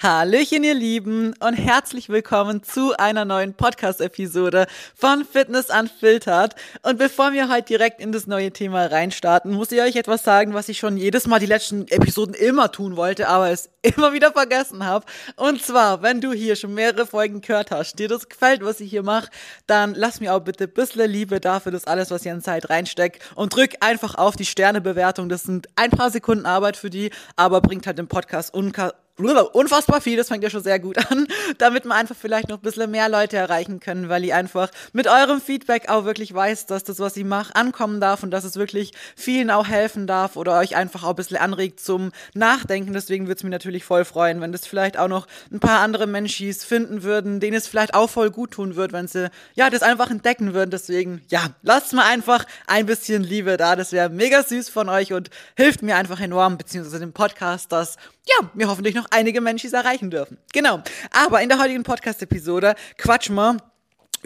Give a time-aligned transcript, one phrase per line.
[0.00, 6.54] Hallöchen, ihr Lieben, und herzlich willkommen zu einer neuen Podcast-Episode von Fitness Unfiltered.
[6.84, 10.54] Und bevor wir heute direkt in das neue Thema reinstarten, muss ich euch etwas sagen,
[10.54, 14.30] was ich schon jedes Mal die letzten Episoden immer tun wollte, aber es immer wieder
[14.30, 15.04] vergessen habe.
[15.34, 18.90] Und zwar, wenn du hier schon mehrere Folgen gehört hast, dir das gefällt, was ich
[18.90, 19.30] hier mache,
[19.66, 22.70] dann lass mir auch bitte ein bisschen Liebe dafür, das alles, was ihr in Zeit
[22.70, 25.28] reinsteckt und drück einfach auf die Sternebewertung.
[25.28, 30.00] Das sind ein paar Sekunden Arbeit für die, aber bringt halt den Podcast unka unfassbar
[30.00, 31.26] viel, das fängt ja schon sehr gut an,
[31.58, 35.08] damit wir einfach vielleicht noch ein bisschen mehr Leute erreichen können, weil ich einfach mit
[35.08, 38.56] eurem Feedback auch wirklich weiß, dass das, was ich mache, ankommen darf und dass es
[38.56, 42.92] wirklich vielen auch helfen darf oder euch einfach auch ein bisschen anregt zum Nachdenken.
[42.92, 46.06] Deswegen würde es mich natürlich voll freuen, wenn das vielleicht auch noch ein paar andere
[46.06, 49.82] Menschis finden würden, denen es vielleicht auch voll gut tun wird, wenn sie ja das
[49.82, 50.70] einfach entdecken würden.
[50.70, 53.76] Deswegen, ja, lasst mal einfach ein bisschen Liebe da.
[53.76, 57.96] Das wäre mega süß von euch und hilft mir einfach enorm, beziehungsweise dem Podcast, dass
[58.28, 60.38] ja, wir hoffentlich noch einige Menschen erreichen dürfen.
[60.52, 60.82] Genau.
[61.10, 63.60] Aber in der heutigen Podcast-Episode quatschen wir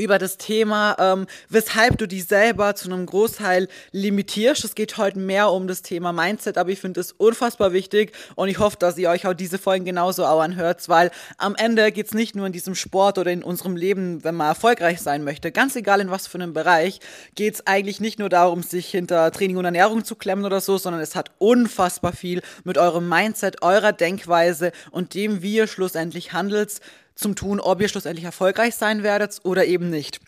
[0.02, 4.64] über das Thema, ähm, weshalb du dich selber zu einem Großteil limitierst.
[4.64, 8.48] Es geht heute mehr um das Thema Mindset, aber ich finde es unfassbar wichtig und
[8.48, 12.06] ich hoffe, dass ihr euch auch diese Folgen genauso auch anhört, weil am Ende geht
[12.06, 15.52] es nicht nur in diesem Sport oder in unserem Leben, wenn man erfolgreich sein möchte,
[15.52, 17.00] ganz egal in was für einem Bereich,
[17.34, 20.78] geht es eigentlich nicht nur darum, sich hinter Training und Ernährung zu klemmen oder so,
[20.78, 26.32] sondern es hat unfassbar viel mit eurem Mindset, eurer Denkweise und dem, wie ihr schlussendlich
[26.32, 26.80] handelt,
[27.14, 30.20] zum Tun, ob ihr schlussendlich erfolgreich sein werdet oder eben nicht.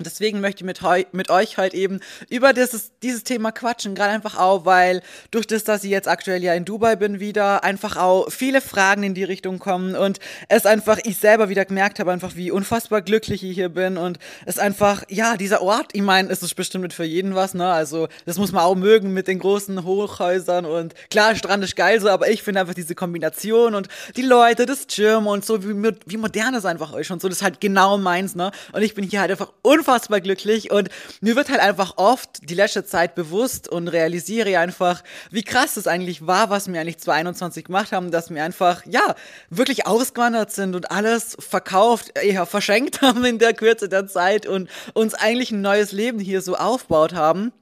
[0.00, 0.80] Deswegen möchte ich mit,
[1.12, 5.62] mit euch halt eben über dieses, dieses Thema quatschen, gerade einfach auch, weil durch das,
[5.62, 9.22] dass ich jetzt aktuell ja in Dubai bin wieder, einfach auch viele Fragen in die
[9.22, 13.54] Richtung kommen und es einfach, ich selber wieder gemerkt habe, einfach wie unfassbar glücklich ich
[13.54, 17.36] hier bin und es einfach, ja, dieser Ort, ich meine, es ist bestimmt für jeden
[17.36, 21.62] was, ne, also das muss man auch mögen mit den großen Hochhäusern und klar, Strand
[21.62, 25.44] ist geil so, aber ich finde einfach diese Kombination und die Leute, das Gym und
[25.44, 28.50] so, wie, wie modern es einfach euch und so, das ist halt genau meins, ne,
[28.72, 30.88] und ich bin hier halt einfach unfassbar unfassbar glücklich und
[31.20, 35.86] mir wird halt einfach oft die letzte Zeit bewusst und realisiere einfach, wie krass es
[35.86, 39.14] eigentlich war, was wir eigentlich 2021 gemacht haben, dass wir einfach, ja,
[39.50, 44.70] wirklich ausgewandert sind und alles verkauft, eher verschenkt haben in der Kürze der Zeit und
[44.94, 47.52] uns eigentlich ein neues Leben hier so aufgebaut haben.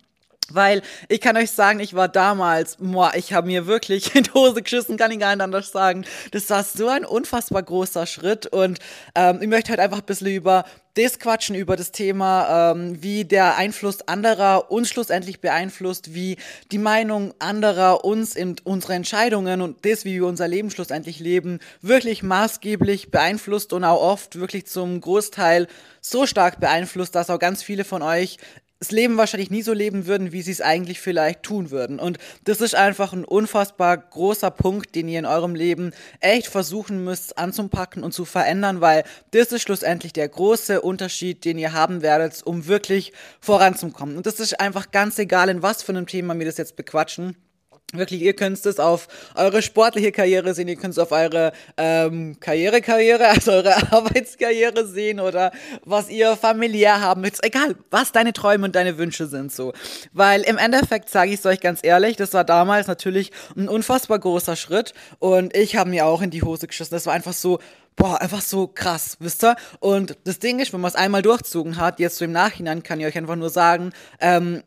[0.50, 4.32] Weil ich kann euch sagen, ich war damals, boah, ich habe mir wirklich in die
[4.32, 6.04] Hose geschissen, kann ich gar nicht anders sagen.
[6.30, 8.78] Das war so ein unfassbar großer Schritt und
[9.14, 13.24] ähm, ich möchte halt einfach ein bisschen über das quatschen, über das Thema, ähm, wie
[13.24, 16.36] der Einfluss anderer uns schlussendlich beeinflusst, wie
[16.70, 21.60] die Meinung anderer uns in unsere Entscheidungen und das, wie wir unser Leben schlussendlich leben,
[21.80, 25.66] wirklich maßgeblich beeinflusst und auch oft wirklich zum Großteil
[26.00, 28.36] so stark beeinflusst, dass auch ganz viele von euch
[28.82, 32.00] das Leben wahrscheinlich nie so leben würden, wie sie es eigentlich vielleicht tun würden.
[32.00, 37.04] Und das ist einfach ein unfassbar großer Punkt, den ihr in eurem Leben echt versuchen
[37.04, 42.02] müsst anzupacken und zu verändern, weil das ist schlussendlich der große Unterschied, den ihr haben
[42.02, 44.16] werdet, um wirklich voranzukommen.
[44.16, 47.36] Und das ist einfach ganz egal, in was für einem Thema wir das jetzt bequatschen.
[47.94, 52.40] Wirklich, ihr könnt es auf eure sportliche Karriere sehen, ihr könnt es auf eure ähm,
[52.40, 55.52] Karriere, Karriere, also eure Arbeitskarriere sehen oder
[55.84, 57.44] was ihr familiär haben möchtet.
[57.44, 59.74] Egal, was deine Träume und deine Wünsche sind so.
[60.14, 64.18] Weil im Endeffekt sage ich es euch ganz ehrlich, das war damals natürlich ein unfassbar
[64.18, 66.94] großer Schritt und ich habe mir auch in die Hose geschissen.
[66.94, 67.58] Das war einfach so,
[67.94, 69.56] boah, einfach so krass, wisst ihr?
[69.80, 73.00] Und das Ding ist, wenn man es einmal durchzogen hat, jetzt so im Nachhinein kann
[73.00, 74.62] ich euch einfach nur sagen, ähm,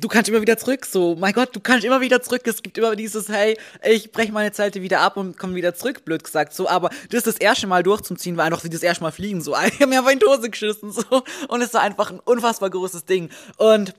[0.00, 2.42] du kannst immer wieder zurück, so, mein Gott, du kannst immer wieder zurück.
[2.44, 6.04] Es gibt immer dieses, hey, ich breche meine Zelte wieder ab und komme wieder zurück,
[6.04, 6.68] blöd gesagt, so.
[6.68, 9.54] Aber das das erste Mal durchzuziehen war einfach wie das erste Mal fliegen, so.
[9.74, 11.22] Ich habe mir einfach in die Hose geschissen, so.
[11.48, 13.30] Und es war einfach ein unfassbar großes Ding.
[13.56, 13.94] Und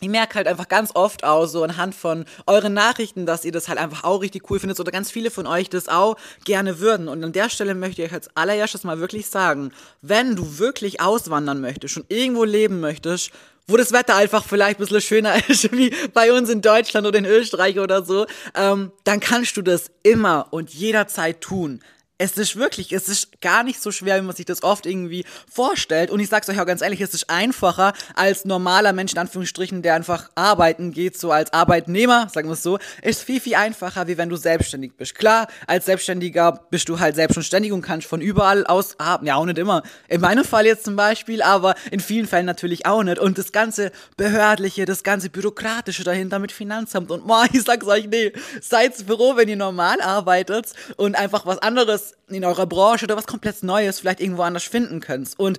[0.00, 3.68] ich merke halt einfach ganz oft auch so anhand von euren Nachrichten, dass ihr das
[3.68, 7.06] halt einfach auch richtig cool findet oder ganz viele von euch das auch gerne würden.
[7.08, 9.70] Und an der Stelle möchte ich euch als allererstes mal wirklich sagen,
[10.00, 13.30] wenn du wirklich auswandern möchtest und irgendwo leben möchtest,
[13.66, 17.18] wo das Wetter einfach vielleicht ein bisschen schöner ist, wie bei uns in Deutschland oder
[17.18, 21.80] in Österreich oder so, ähm, dann kannst du das immer und jederzeit tun.
[22.22, 25.24] Es ist wirklich, es ist gar nicht so schwer, wie man sich das oft irgendwie
[25.52, 26.08] vorstellt.
[26.08, 29.82] Und ich sag's euch auch ganz ehrlich, es ist einfacher als normaler Mensch, in Anführungsstrichen,
[29.82, 34.06] der einfach arbeiten geht, so als Arbeitnehmer, sagen wir es so, ist viel, viel einfacher,
[34.06, 35.16] wie wenn du selbstständig bist.
[35.16, 39.26] Klar, als Selbstständiger bist du halt selbst und kannst von überall aus arbeiten.
[39.26, 39.82] Ja, auch nicht immer.
[40.06, 43.18] In meinem Fall jetzt zum Beispiel, aber in vielen Fällen natürlich auch nicht.
[43.18, 48.06] Und das ganze Behördliche, das ganze Bürokratische dahinter mit Finanzamt und, boah, ich sag's euch,
[48.06, 53.16] nee, seid froh, wenn ihr normal arbeitet und einfach was anderes in eurer Branche oder
[53.16, 55.38] was komplett Neues vielleicht irgendwo anders finden könnt.
[55.38, 55.58] Und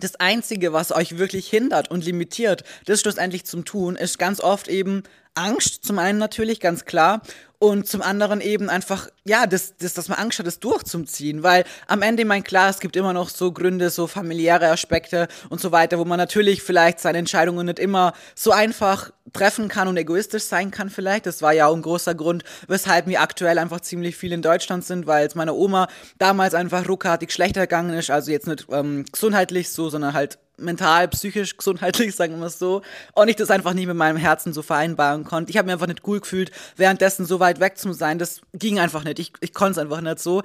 [0.00, 4.68] das Einzige, was euch wirklich hindert und limitiert, das schlussendlich zum Tun, ist ganz oft
[4.68, 7.22] eben Angst zum einen natürlich, ganz klar.
[7.58, 11.44] Und zum anderen eben einfach, ja, das, das, dass man Angst hat, das durchzuziehen.
[11.44, 15.60] Weil am Ende, mein klar, es gibt immer noch so Gründe, so familiäre Aspekte und
[15.60, 19.96] so weiter, wo man natürlich vielleicht seine Entscheidungen nicht immer so einfach treffen kann und
[19.96, 21.26] egoistisch sein kann vielleicht.
[21.26, 24.84] Das war ja auch ein großer Grund, weshalb wir aktuell einfach ziemlich viel in Deutschland
[24.84, 25.86] sind, weil es meiner Oma
[26.18, 28.10] damals einfach ruckartig schlechter gegangen ist.
[28.10, 32.82] Also jetzt nicht ähm, gesundheitlich so, sondern halt mental, psychisch, gesundheitlich, sagen wir es so,
[33.14, 35.50] und ich das einfach nicht mit meinem Herzen so vereinbaren konnte.
[35.50, 38.18] Ich habe mir einfach nicht cool gefühlt, währenddessen so weit weg zu sein.
[38.18, 39.18] Das ging einfach nicht.
[39.18, 40.42] Ich, ich konnte es einfach nicht so.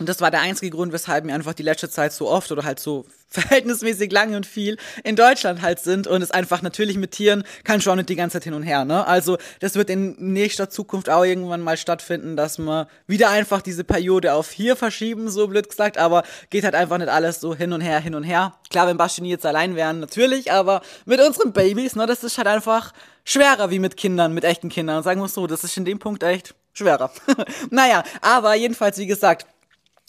[0.00, 2.64] Und das war der einzige Grund, weshalb mir einfach die letzte Zeit so oft oder
[2.64, 7.12] halt so verhältnismäßig lange und viel in Deutschland halt sind und es einfach natürlich mit
[7.12, 9.06] Tieren kann schon nicht die ganze Zeit hin und her, ne?
[9.06, 13.82] Also, das wird in nächster Zukunft auch irgendwann mal stattfinden, dass wir wieder einfach diese
[13.84, 17.72] Periode auf hier verschieben, so blöd gesagt, aber geht halt einfach nicht alles so hin
[17.72, 18.54] und her, hin und her.
[18.70, 22.48] Klar, wenn Basti jetzt allein wären, natürlich, aber mit unseren Babys, ne, das ist halt
[22.48, 22.92] einfach
[23.24, 25.98] schwerer wie mit Kindern, mit echten Kindern, sagen wir es so, das ist in dem
[25.98, 27.10] Punkt echt schwerer.
[27.70, 29.46] naja, aber jedenfalls, wie gesagt,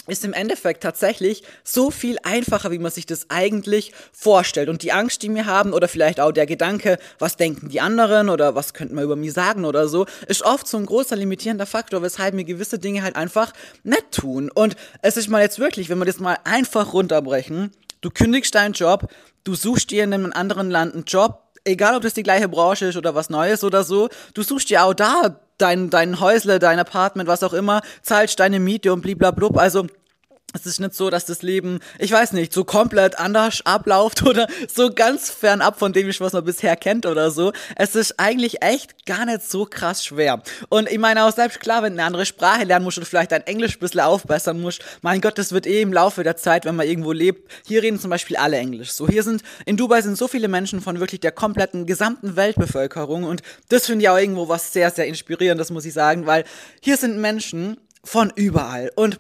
[0.08, 4.70] ist im Endeffekt tatsächlich so viel einfacher, wie man sich das eigentlich vorstellt.
[4.70, 8.30] Und die Angst, die wir haben, oder vielleicht auch der Gedanke, was denken die anderen
[8.30, 11.66] oder was könnten wir über mich sagen oder so, ist oft so ein großer limitierender
[11.66, 13.54] Faktor, weshalb wir gewisse Dinge halt einfach
[13.84, 14.52] nicht tun.
[14.54, 18.74] Und es ist mal jetzt wirklich, wenn wir das mal einfach runterbrechen, du kündigst deinen
[18.74, 19.10] Job,
[19.44, 22.86] du suchst dir in einem anderen Land einen Job, egal ob das die gleiche Branche
[22.86, 26.80] ist oder was Neues oder so, du suchst dir auch da dein, dein Häusle, dein
[26.80, 29.58] Apartment, was auch immer, zahlst deine Miete und bliblablub.
[29.58, 29.88] Also
[30.56, 34.48] es ist nicht so, dass das Leben, ich weiß nicht, so komplett anders abläuft oder
[34.74, 37.52] so ganz fernab von dem, was man bisher kennt oder so.
[37.76, 40.42] Es ist eigentlich echt gar nicht so krass schwer.
[40.70, 43.32] Und ich meine auch selbst klar, wenn du eine andere Sprache lernen musst und vielleicht
[43.32, 46.66] dein Englisch ein bisschen aufbessern musst, mein Gott, das wird eh im Laufe der Zeit,
[46.66, 47.52] wenn man irgendwo lebt.
[47.68, 48.92] Hier reden zum Beispiel alle Englisch.
[48.92, 53.24] So, hier sind, in Dubai sind so viele Menschen von wirklich der kompletten gesamten Weltbevölkerung
[53.24, 56.46] und das finde ich auch irgendwo was sehr, sehr inspirierendes, muss ich sagen, weil
[56.82, 59.20] hier sind Menschen von überall und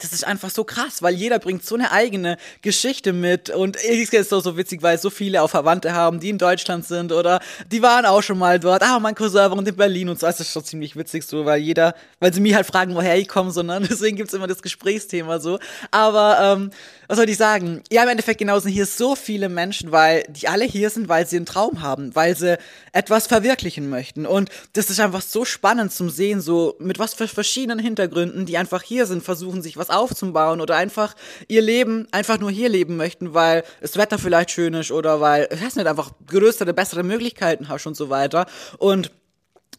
[0.00, 4.12] das ist einfach so krass, weil jeder bringt so eine eigene Geschichte mit und es
[4.12, 7.40] ist so, so witzig, weil so viele auch Verwandte haben, die in Deutschland sind oder
[7.70, 8.82] die waren auch schon mal dort.
[8.82, 10.26] Ah, mein Cousin wohnt in Berlin und so.
[10.26, 13.28] Das ist schon ziemlich witzig so, weil jeder, weil sie mich halt fragen, woher ich
[13.28, 15.58] komme, sondern deswegen gibt's immer das Gesprächsthema so.
[15.90, 16.70] Aber ähm,
[17.08, 17.82] was soll ich sagen?
[17.90, 21.26] Ja, im Endeffekt genau sind hier so viele Menschen, weil die alle hier sind, weil
[21.26, 22.58] sie einen Traum haben, weil sie
[22.92, 24.26] etwas verwirklichen möchten.
[24.26, 28.58] Und das ist einfach so spannend zum Sehen, so mit was für verschiedenen Hintergründen, die
[28.58, 31.14] einfach hier sind, versuchen sich was aufzubauen oder einfach
[31.48, 35.48] ihr Leben einfach nur hier leben möchten, weil das Wetter vielleicht schön ist oder weil,
[35.50, 38.46] ich weiß nicht, einfach größere, bessere Möglichkeiten hast und so weiter.
[38.78, 39.10] Und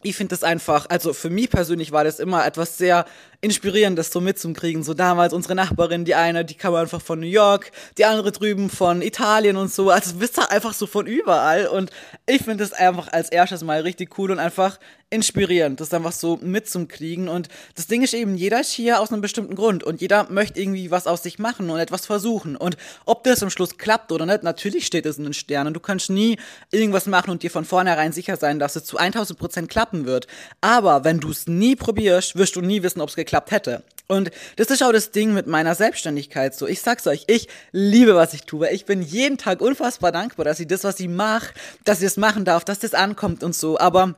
[0.02, 3.06] ich finde das einfach, also für mich persönlich war das immer etwas sehr
[3.46, 4.82] Inspirierendes so mitzukriegen.
[4.82, 8.70] So damals unsere Nachbarin, die eine, die kam einfach von New York, die andere drüben
[8.70, 9.90] von Italien und so.
[9.90, 11.68] Also bist halt einfach so von überall.
[11.68, 11.92] Und
[12.26, 16.38] ich finde das einfach als erstes mal richtig cool und einfach inspirierend, das einfach so
[16.42, 17.28] mitzukriegen.
[17.28, 20.60] Und das Ding ist eben, jeder ist hier aus einem bestimmten Grund und jeder möchte
[20.60, 22.56] irgendwie was aus sich machen und etwas versuchen.
[22.56, 25.74] Und ob das am Schluss klappt oder nicht, natürlich steht es in den Sternen.
[25.74, 26.38] Du kannst nie
[26.72, 30.26] irgendwas machen und dir von vornherein sicher sein, dass es zu 1000 Prozent klappen wird.
[30.60, 33.82] Aber wenn du es nie probierst, wirst du nie wissen, ob es geklappt geklappt hätte.
[34.08, 36.68] Und das ist auch das Ding mit meiner Selbstständigkeit so.
[36.68, 38.70] Ich sag's euch, ich liebe, was ich tue.
[38.70, 41.52] Ich bin jeden Tag unfassbar dankbar, dass ich das, was ich mache,
[41.84, 43.78] dass ich das machen darf, dass das ankommt und so.
[43.80, 44.14] Aber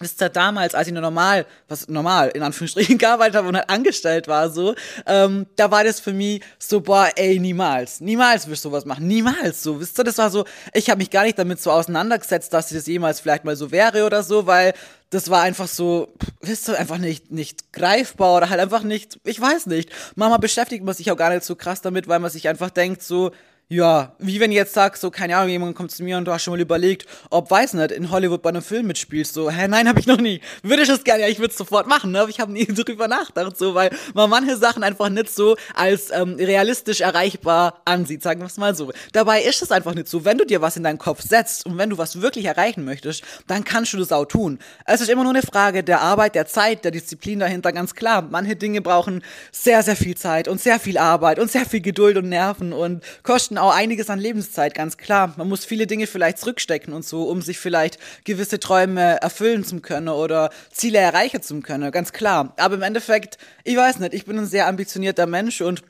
[0.00, 3.68] Wisst ihr, damals, als ich nur normal, was normal, in Anführungsstrichen, gearbeitet habe und halt
[3.68, 4.74] angestellt war, so,
[5.06, 9.06] ähm, da war das für mich so, boah, ey, niemals, niemals wirst du sowas machen,
[9.06, 12.52] niemals, so, wisst ihr, das war so, ich habe mich gar nicht damit so auseinandergesetzt,
[12.52, 14.72] dass das jemals vielleicht mal so wäre oder so, weil
[15.10, 19.40] das war einfach so, wisst ihr, einfach nicht, nicht greifbar oder halt einfach nicht, ich
[19.40, 19.90] weiß nicht.
[20.16, 23.02] Manchmal beschäftigt man sich auch gar nicht so krass damit, weil man sich einfach denkt,
[23.02, 23.30] so,
[23.70, 26.32] ja, wie wenn ich jetzt sagst, so, keine Ahnung, jemand kommt zu mir und du
[26.32, 29.68] hast schon mal überlegt, ob, weiß nicht, in Hollywood bei einem Film mitspielst, so, hä,
[29.68, 30.40] nein, habe ich noch nie.
[30.62, 32.20] Würde ich das gerne, ja, ich würde es sofort machen, ne?
[32.20, 36.10] aber ich habe nie drüber nachgedacht, so, weil man manche Sachen einfach nicht so als
[36.10, 38.90] ähm, realistisch erreichbar ansieht, sagen wir es mal so.
[39.12, 41.76] Dabei ist es einfach nicht so, wenn du dir was in deinen Kopf setzt und
[41.76, 44.60] wenn du was wirklich erreichen möchtest, dann kannst du das auch tun.
[44.86, 48.22] Es ist immer nur eine Frage der Arbeit, der Zeit, der Disziplin dahinter, ganz klar.
[48.22, 49.22] Manche Dinge brauchen
[49.52, 53.04] sehr, sehr viel Zeit und sehr viel Arbeit und sehr viel Geduld und Nerven und
[53.22, 55.34] kosten auch einiges an Lebenszeit, ganz klar.
[55.36, 59.80] Man muss viele Dinge vielleicht zurückstecken und so, um sich vielleicht gewisse Träume erfüllen zu
[59.80, 62.54] können oder Ziele erreichen zu können, ganz klar.
[62.56, 65.82] Aber im Endeffekt, ich weiß nicht, ich bin ein sehr ambitionierter Mensch und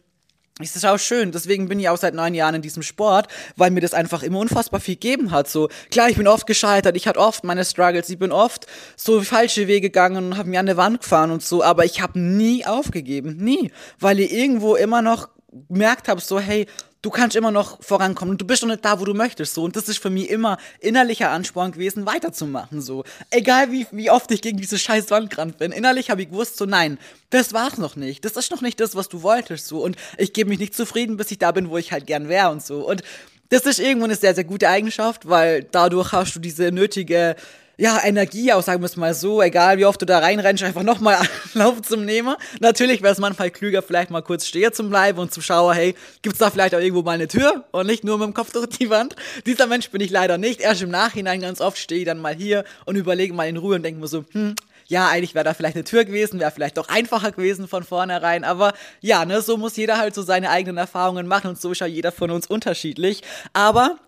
[0.61, 3.71] es ist auch schön, deswegen bin ich auch seit neun Jahren in diesem Sport, weil
[3.71, 5.49] mir das einfach immer unfassbar viel gegeben hat.
[5.49, 9.23] So klar, ich bin oft gescheitert, ich hatte oft meine Struggles, ich bin oft so
[9.23, 12.19] falsche Wege gegangen und habe mir an der Wand gefahren und so, aber ich habe
[12.19, 13.71] nie aufgegeben, nie,
[14.01, 15.29] weil ich irgendwo immer noch
[15.69, 16.67] gemerkt habe, so hey,
[17.03, 19.65] du kannst immer noch vorankommen und du bist noch nicht da, wo du möchtest, so.
[19.65, 23.05] Und das ist für mich immer innerlicher Ansporn gewesen, weiterzumachen, so.
[23.31, 25.73] Egal wie, wie oft ich gegen diese scheiß Wand gerannt bin.
[25.73, 26.99] Innerlich habe ich gewusst, so, nein,
[27.31, 28.25] das war's noch nicht.
[28.25, 29.83] Das ist noch nicht das, was du wolltest, so.
[29.83, 32.51] Und ich gebe mich nicht zufrieden, bis ich da bin, wo ich halt gern wäre
[32.51, 32.87] und so.
[32.89, 33.03] Und
[33.51, 37.37] das ist irgendwo eine sehr, sehr gute Eigenschaft, weil dadurch hast du diese nötige
[37.81, 40.83] ja, Energie auch, sagen wir es mal so, egal wie oft du da reinrennst, einfach
[40.83, 41.17] nochmal
[41.55, 42.35] Anlauf zum Nehmen.
[42.59, 45.95] Natürlich wäre es manchmal klüger, vielleicht mal kurz stehen zu bleiben und zu schauen, hey,
[46.23, 48.67] gibt's da vielleicht auch irgendwo mal eine Tür und nicht nur mit dem Kopf durch
[48.67, 49.15] die Wand.
[49.47, 50.61] Dieser Mensch bin ich leider nicht.
[50.61, 53.77] Erst im Nachhinein ganz oft stehe ich dann mal hier und überlege mal in Ruhe
[53.77, 54.57] und denke mir so, hm,
[54.89, 58.43] ja, eigentlich wäre da vielleicht eine Tür gewesen, wäre vielleicht doch einfacher gewesen von vornherein.
[58.43, 61.81] Aber ja, ne, so muss jeder halt so seine eigenen Erfahrungen machen und so ist
[61.81, 63.23] ja jeder von uns unterschiedlich.
[63.53, 63.99] Aber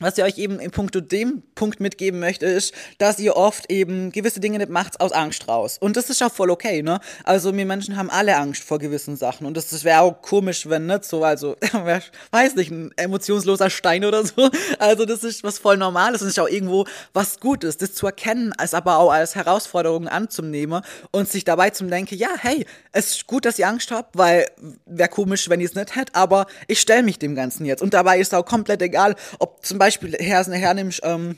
[0.00, 4.10] was ihr euch eben in puncto dem Punkt mitgeben möchte, ist, dass ihr oft eben
[4.10, 5.78] gewisse Dinge nicht macht aus Angst raus.
[5.78, 6.98] Und das ist auch voll okay, ne?
[7.22, 9.46] Also wir Menschen haben alle Angst vor gewissen Sachen.
[9.46, 11.56] Und das, das wäre auch komisch, wenn nicht so, also,
[12.32, 14.50] weiß nicht, ein emotionsloser Stein oder so.
[14.80, 18.52] Also das ist was voll Normales und ist auch irgendwo was Gutes, das zu erkennen,
[18.58, 20.82] als aber auch als Herausforderung anzunehmen
[21.12, 24.46] und sich dabei zu denken, ja, hey, es ist gut, dass ihr Angst habt, weil
[24.86, 27.80] wäre komisch, wenn ihr es nicht hättet, aber ich stelle mich dem Ganzen jetzt.
[27.82, 31.36] Und dabei ist auch komplett egal, ob zum Beispiel Beispiel her, hernimmst, ähm,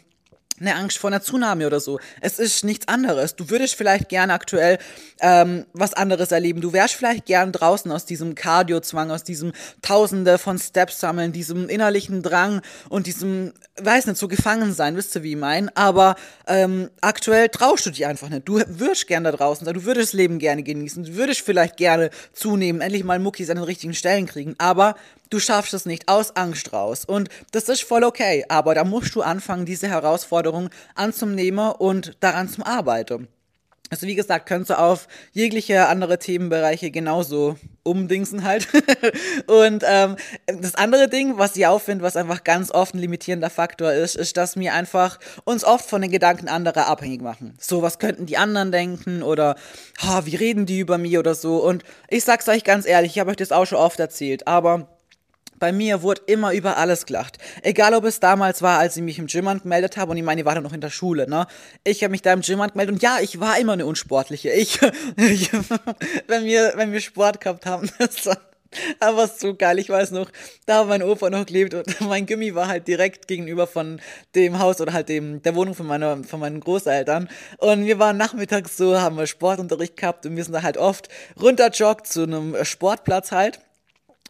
[0.61, 1.99] eine Angst vor einer Tsunami oder so.
[2.21, 3.35] Es ist nichts anderes.
[3.35, 4.79] Du würdest vielleicht gerne aktuell
[5.21, 6.61] ähm, was anderes erleben.
[6.61, 11.69] Du wärst vielleicht gern draußen aus diesem Cardio-Zwang, aus diesem Tausende von Steps sammeln, diesem
[11.69, 15.75] innerlichen Drang und diesem, weiß nicht, so gefangen sein, wisst ihr, wie ich mein.
[15.76, 16.15] Aber
[16.47, 18.49] ähm, aktuell traust du dich einfach nicht.
[18.49, 21.76] Du würdest gerne da draußen sein, du würdest das Leben gerne genießen, du würdest vielleicht
[21.76, 24.55] gerne zunehmen, endlich mal Muckis an den richtigen Stellen kriegen.
[24.59, 24.95] Aber
[25.30, 27.04] du schaffst es nicht aus Angst raus.
[27.04, 28.45] Und das ist voll okay.
[28.49, 33.28] Aber da musst du anfangen, diese Herausforderung anzunehmen und daran zu arbeiten.
[33.88, 38.66] Also wie gesagt, könntest du auf jegliche andere Themenbereiche genauso umdingsen halt.
[39.47, 40.16] und ähm,
[40.47, 44.37] das andere Ding, was ich auffinde, was einfach ganz oft ein limitierender Faktor ist, ist,
[44.37, 47.54] dass wir einfach uns oft von den Gedanken anderer abhängig machen.
[47.61, 49.54] So, was könnten die anderen denken oder
[50.04, 51.59] oh, wie reden die über mich oder so.
[51.59, 54.96] Und ich sag's euch ganz ehrlich, ich habe euch das auch schon oft erzählt, aber
[55.59, 57.39] bei mir wurde immer über alles gelacht.
[57.63, 60.41] Egal, ob es damals war, als ich mich im Gym angemeldet habe und ich meine,
[60.41, 61.47] ich war dann noch in der Schule, ne?
[61.85, 64.51] Ich habe mich da im Gym angemeldet und ja, ich war immer eine Unsportliche.
[64.51, 64.81] Ich,
[65.17, 65.51] ich
[66.27, 68.37] wenn, wir, wenn wir Sport gehabt haben, das war
[69.01, 70.31] aber so geil, ich weiß noch,
[70.67, 74.01] da mein Opa noch gelebt und mein Gummi war halt direkt gegenüber von
[74.35, 77.29] dem Haus oder halt dem, der Wohnung von, meiner, von meinen Großeltern.
[77.59, 81.09] Und wir waren nachmittags so, haben wir Sportunterricht gehabt und wir sind da halt oft
[81.41, 83.61] runterjoggt zu einem Sportplatz halt.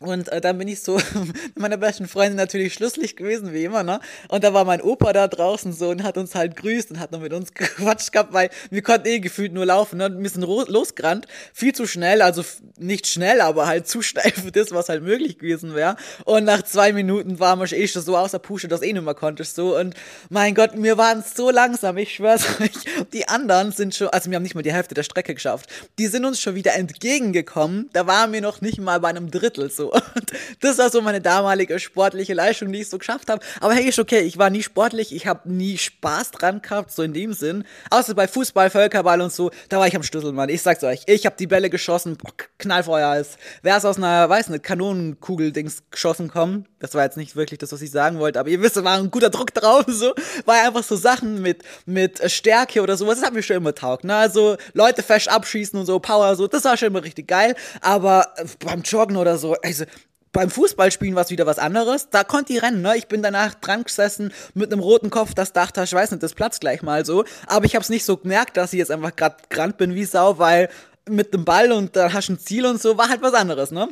[0.01, 3.83] Und äh, dann bin ich so mit meiner besten Freundin natürlich Schlusslicht gewesen, wie immer,
[3.83, 4.01] ne?
[4.29, 7.13] Und da war mein Opa da draußen so und hat uns halt grüßt und hat
[7.13, 10.15] noch mit uns gequatscht gehabt, weil wir konnten eh gefühlt nur laufen, ne?
[10.19, 12.45] Wir sind losgerannt, viel zu schnell, also
[12.79, 15.97] nicht schnell, aber halt zu schnell für das, was halt möglich gewesen wäre.
[16.25, 19.15] Und nach zwei Minuten waren wir eh schon so außer Pusche, dass eh nicht mehr
[19.15, 19.79] konntest, so.
[19.79, 19.95] Und
[20.29, 23.07] mein Gott, wir waren so langsam, ich schwör's euch.
[23.15, 25.71] Die anderen sind schon, also wir haben nicht mal die Hälfte der Strecke geschafft.
[25.99, 27.89] Die sind uns schon wieder entgegengekommen.
[27.95, 29.86] Da waren wir noch nicht mal bei einem Drittel, so.
[30.15, 33.45] Und das war so meine damalige sportliche Leistung, die ich so geschafft habe.
[33.61, 37.03] Aber hey, ist okay, ich war nie sportlich, ich habe nie Spaß dran gehabt, so
[37.03, 37.65] in dem Sinn.
[37.91, 40.49] Außer bei Fußball, Völkerball und so, da war ich am Schlüssel, Mann.
[40.49, 44.49] Ich sag's euch, ich habe die Bälle geschossen, boah, Knallfeuer, als es aus einer, weiß
[44.49, 46.67] nicht, Kanonenkugel-Dings geschossen kommen.
[46.79, 48.99] Das war jetzt nicht wirklich das, was ich sagen wollte, aber ihr wisst, da war
[48.99, 50.15] ein guter Druck drauf, so.
[50.45, 54.05] War einfach so Sachen mit, mit Stärke oder sowas, das hat mir schon immer taugt,
[54.05, 54.15] ne?
[54.15, 57.55] Also Leute fest abschießen und so, Power, so, das war schon immer richtig geil.
[57.81, 59.93] Aber beim Joggen oder so, also
[60.33, 62.11] beim Fußballspielen war es wieder was anderes.
[62.11, 62.95] Da konnte ich rennen, ne?
[62.97, 66.35] Ich bin danach dran gesessen mit einem roten Kopf, das dachte, ich weiß nicht, das
[66.35, 67.25] platzt gleich mal so.
[67.47, 70.05] Aber ich habe es nicht so gemerkt, dass ich jetzt einfach gerade gerannt bin wie
[70.05, 70.69] Sau, weil
[71.09, 73.71] mit dem Ball und da hast du ein Ziel und so war halt was anderes,
[73.71, 73.89] ne?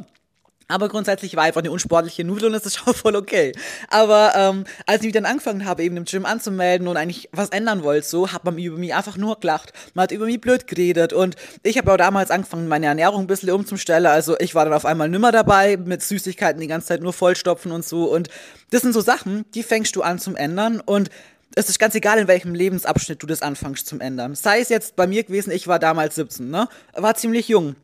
[0.68, 3.52] Aber grundsätzlich war einfach eine unsportliche Nudel und das ist schon voll okay.
[3.88, 7.82] Aber ähm, als ich dann angefangen habe, eben im Gym anzumelden und eigentlich was ändern
[7.82, 9.72] wollte, so, hat man über mich einfach nur gelacht.
[9.94, 13.26] Man hat über mich blöd geredet und ich habe auch damals angefangen, meine Ernährung ein
[13.26, 14.06] bisschen umzustellen.
[14.06, 17.72] Also ich war dann auf einmal nimmer dabei, mit Süßigkeiten die ganze Zeit nur vollstopfen
[17.72, 18.04] und so.
[18.04, 18.28] Und
[18.70, 21.10] das sind so Sachen, die fängst du an zum Ändern und
[21.56, 24.34] es ist ganz egal, in welchem Lebensabschnitt du das anfängst zum Ändern.
[24.34, 26.68] Sei es jetzt bei mir gewesen, ich war damals 17, ne?
[26.94, 27.76] War ziemlich jung.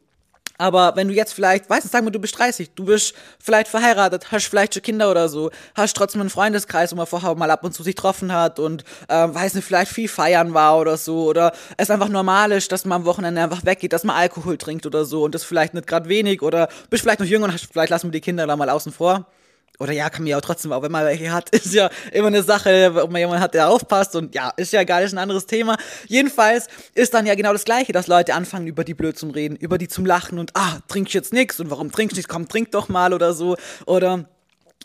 [0.60, 3.66] Aber wenn du jetzt vielleicht, weißt du, sagen wir, du bist 30, du bist vielleicht
[3.66, 7.50] verheiratet, hast vielleicht schon Kinder oder so, hast trotzdem einen Freundeskreis, wo man vorher mal
[7.50, 10.98] ab und zu sich getroffen hat und, äh, weiß nicht, vielleicht viel feiern war oder
[10.98, 14.58] so, oder es einfach normal ist, dass man am Wochenende einfach weggeht, dass man Alkohol
[14.58, 17.54] trinkt oder so und das vielleicht nicht gerade wenig oder bist vielleicht noch jünger und
[17.54, 19.24] hast, vielleicht lassen wir die Kinder da mal außen vor
[19.80, 22.28] oder ja, kann mir ja auch trotzdem, auch wenn man welche hat, ist ja immer
[22.28, 25.18] eine Sache, ob man jemanden hat, der aufpasst und ja, ist ja gar nicht ein
[25.18, 25.76] anderes Thema.
[26.06, 29.56] Jedenfalls ist dann ja genau das Gleiche, dass Leute anfangen, über die blöd zum Reden,
[29.56, 32.46] über die zum Lachen und ah, trinkst jetzt nix und warum trinkst du nicht, komm,
[32.46, 33.56] trink doch mal oder so
[33.87, 34.28] oder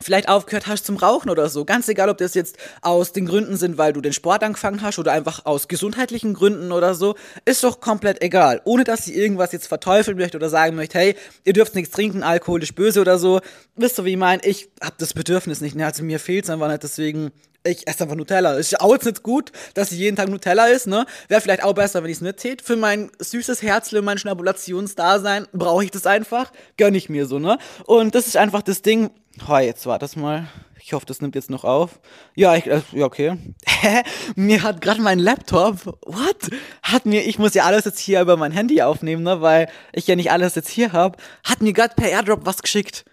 [0.01, 1.65] vielleicht aufgehört hast zum Rauchen oder so.
[1.65, 4.99] Ganz egal, ob das jetzt aus den Gründen sind, weil du den Sport angefangen hast
[4.99, 8.61] oder einfach aus gesundheitlichen Gründen oder so, ist doch komplett egal.
[8.65, 12.23] Ohne dass sie irgendwas jetzt verteufeln möchte oder sagen möchte, hey, ihr dürft nichts trinken,
[12.23, 13.39] alkoholisch böse oder so.
[13.75, 14.43] Wisst ihr, wie ich meine?
[14.43, 15.75] Ich hab das Bedürfnis nicht.
[15.75, 15.85] Ne?
[15.85, 17.31] Also mir fehlt's einfach nicht, deswegen
[17.67, 18.53] ich esse einfach Nutella.
[18.53, 21.05] Ist auch jetzt nicht gut, dass ich jeden Tag Nutella ist, ne?
[21.27, 22.61] Wäre vielleicht auch besser, wenn ich es nicht tät.
[22.61, 26.51] Für mein süßes Herzle, mein Schnabulationsdasein brauche ich das einfach.
[26.77, 27.57] Gönn ich mir so, ne?
[27.85, 29.09] Und das ist einfach das Ding,
[29.47, 30.47] Oh, jetzt war das mal.
[30.79, 31.99] Ich hoffe, das nimmt jetzt noch auf.
[32.35, 33.37] Ja, ich, äh, ja, okay.
[33.65, 34.03] Hä?
[34.35, 36.49] mir hat gerade mein Laptop, what?
[36.83, 40.07] Hat mir, ich muss ja alles jetzt hier über mein Handy aufnehmen, ne, weil ich
[40.07, 41.17] ja nicht alles jetzt hier habe.
[41.43, 43.03] Hat mir gerade per Airdrop was geschickt.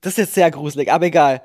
[0.00, 1.42] Das ist jetzt sehr gruselig, aber egal.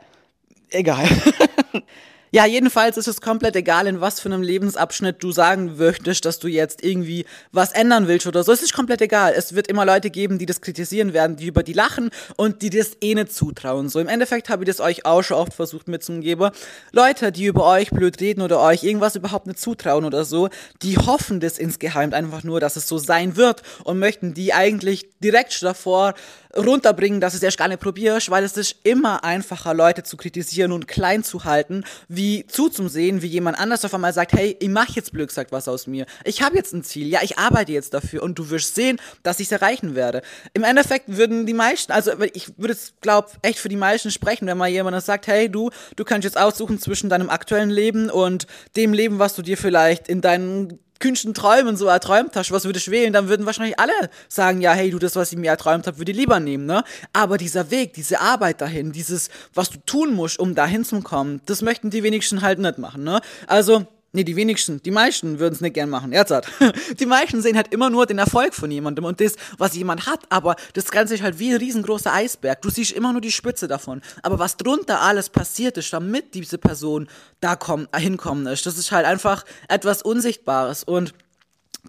[0.70, 1.08] Egal.
[2.32, 6.38] Ja, jedenfalls ist es komplett egal, in was für einem Lebensabschnitt du sagen möchtest, dass
[6.38, 8.52] du jetzt irgendwie was ändern willst oder so.
[8.52, 9.34] Es ist komplett egal.
[9.36, 12.70] Es wird immer Leute geben, die das kritisieren werden, die über die lachen und die
[12.70, 13.90] das eh nicht zutrauen.
[13.90, 16.52] So im Endeffekt habe ich das euch auch schon oft versucht mitzugeben.
[16.92, 20.50] Leute, die über euch blöd reden oder euch irgendwas überhaupt nicht zutrauen oder so,
[20.84, 25.10] die hoffen das insgeheim einfach nur, dass es so sein wird und möchten die eigentlich
[25.20, 26.14] direkt davor
[26.56, 30.72] runterbringen, dass es erst gar nicht probierst, weil es ist immer einfacher, Leute zu kritisieren
[30.72, 34.94] und klein zu halten, wie zuzusehen, wie jemand anders auf einmal sagt, hey, ich mache
[34.94, 36.06] jetzt blöd gesagt was aus mir.
[36.24, 39.40] Ich habe jetzt ein Ziel, ja, ich arbeite jetzt dafür und du wirst sehen, dass
[39.40, 40.22] ich es erreichen werde.
[40.54, 44.48] Im Endeffekt würden die meisten, also ich würde es, glaube echt für die meisten sprechen,
[44.48, 48.48] wenn mal jemand sagt, hey, du, du kannst jetzt aussuchen zwischen deinem aktuellen Leben und
[48.76, 52.88] dem Leben, was du dir vielleicht in deinen kühnsten Träumen so erträumt hast, was würdest
[52.88, 53.94] du wählen, dann würden wahrscheinlich alle
[54.27, 56.84] sagen, ja, hey, du, das, was ich mir erträumt habe, würde ich lieber nehmen, ne?
[57.13, 61.41] Aber dieser Weg, diese Arbeit dahin, dieses, was du tun musst, um dahin zu kommen,
[61.46, 63.22] das möchten die wenigsten halt nicht machen, ne?
[63.48, 66.12] Also, Nee, die wenigsten, die meisten würden es nicht gern machen.
[66.12, 66.50] Ernsthaft.
[67.00, 70.22] Die meisten sehen halt immer nur den Erfolg von jemandem und das, was jemand hat,
[70.30, 72.62] aber das Ganze ist halt wie ein riesengroßer Eisberg.
[72.63, 74.01] Du siehst immer nur die Spitze davon.
[74.24, 77.08] Aber was drunter alles passiert ist, damit diese Person
[77.39, 80.84] da kommen, hinkommen ist, das ist halt einfach etwas Unsichtbares.
[80.84, 81.13] Und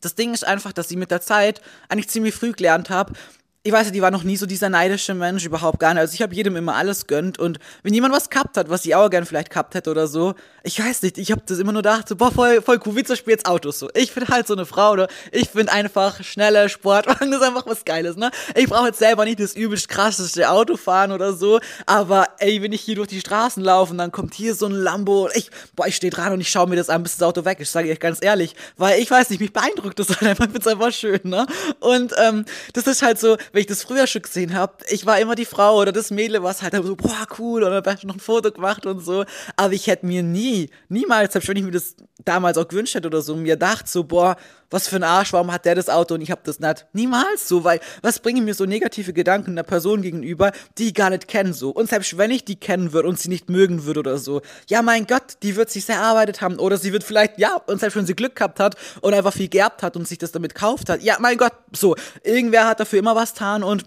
[0.03, 3.15] das Ding ist einfach, dass ich mit der Zeit eigentlich ziemlich früh gelernt habe,
[3.63, 6.01] ich weiß ja, die war noch nie so dieser neidische Mensch, überhaupt gar nicht.
[6.01, 8.95] Also ich habe jedem immer alles gönnt und wenn jemand was gehabt hat, was ich
[8.95, 11.83] auch gern vielleicht gehabt hätte oder so, ich weiß nicht, ich habe das immer nur
[11.83, 13.91] gedacht, so, boah, voll, voll cool, wie zum Beispiel jetzt Autos so.
[13.93, 17.67] Ich finde halt so eine Frau oder ich finde einfach schnelle Sportwagen, das ist einfach
[17.67, 18.31] was Geiles, ne?
[18.55, 22.73] Ich brauche jetzt selber nicht das übelst krasseste Auto fahren oder so, aber ey, wenn
[22.73, 25.51] ich hier durch die Straßen laufe und dann kommt hier so ein Lambo und ich,
[25.77, 27.73] boah, ich stehe dran und ich schaue mir das an, bis das Auto weg ist,
[27.73, 30.53] sage ich euch ganz ehrlich, weil ich weiß nicht, mich beeindruckt das halt einfach, ich
[30.53, 31.47] finde es einfach schön, ne?
[31.81, 35.19] Und ähm, das ist halt so, wenn ich das früher schon gesehen habe, ich war
[35.21, 38.21] immer die Frau oder das Mädel, was halt so, boah, cool, oder da noch ein
[38.21, 39.25] Foto gemacht und so.
[39.57, 43.09] Aber ich hätte mir nie, niemals, selbst wenn ich mir das damals auch gewünscht hätte
[43.09, 44.37] oder so, mir gedacht, so, boah,
[44.71, 46.87] was für ein Arsch, warum hat der das Auto und ich habe das nicht?
[46.93, 51.11] Niemals so, weil was bringen mir so negative Gedanken einer Person gegenüber, die ich gar
[51.11, 51.71] nicht kenne so.
[51.71, 54.83] Und selbst wenn ich die kennen würde und sie nicht mögen würde oder so, ja
[54.83, 57.97] mein Gott, die wird sich sehr erarbeitet haben oder sie wird vielleicht, ja, und selbst
[57.97, 60.89] wenn sie Glück gehabt hat und einfach viel geerbt hat und sich das damit kauft
[60.89, 63.85] hat, ja mein Gott, so, irgendwer hat dafür immer was getan und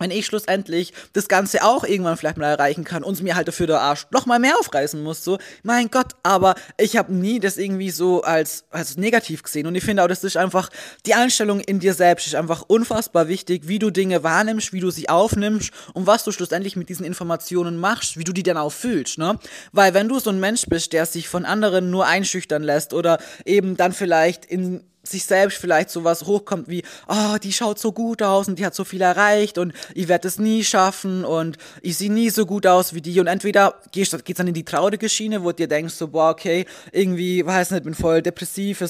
[0.00, 3.66] wenn ich schlussendlich das Ganze auch irgendwann vielleicht mal erreichen kann und mir halt dafür
[3.66, 7.56] der Arsch noch mal mehr aufreißen muss, so, mein Gott, aber ich habe nie das
[7.56, 10.70] irgendwie so als, als negativ gesehen und ich finde auch, das ist einfach,
[11.04, 14.92] die Einstellung in dir selbst ist einfach unfassbar wichtig, wie du Dinge wahrnimmst, wie du
[14.92, 18.72] sie aufnimmst und was du schlussendlich mit diesen Informationen machst, wie du die dann auch
[18.72, 19.36] fühlst, ne?
[19.72, 23.18] Weil wenn du so ein Mensch bist, der sich von anderen nur einschüchtern lässt oder
[23.44, 28.22] eben dann vielleicht in sich selbst vielleicht sowas hochkommt wie, oh, die schaut so gut
[28.22, 31.96] aus und die hat so viel erreicht und ich werde es nie schaffen und ich
[31.96, 33.18] sehe nie so gut aus wie die.
[33.20, 36.30] Und entweder geht es dann in die traurige Schiene, wo du dir denkst so, boah,
[36.30, 38.82] okay, irgendwie, weiß nicht, bin voll depressiv,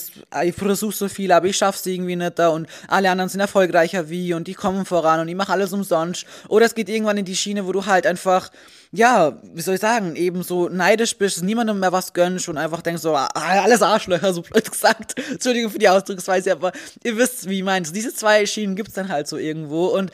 [0.45, 4.11] ich versuche so viel, aber ich schaff's irgendwie nicht da und alle anderen sind erfolgreicher
[4.11, 6.27] wie und die kommen voran und ich mache alles umsonst.
[6.49, 8.51] Oder es geht irgendwann in die Schiene, wo du halt einfach
[8.90, 12.81] ja, wie soll ich sagen, eben so neidisch bist, niemandem mehr was gönnst und einfach
[12.81, 15.14] denkst so, ah, alles Arschlöcher, so blöd gesagt.
[15.31, 16.72] Entschuldigung für die Ausdrucksweise, aber
[17.05, 17.87] ihr wisst, wie ich meine.
[17.87, 20.11] Diese zwei Schienen gibt's dann halt so irgendwo und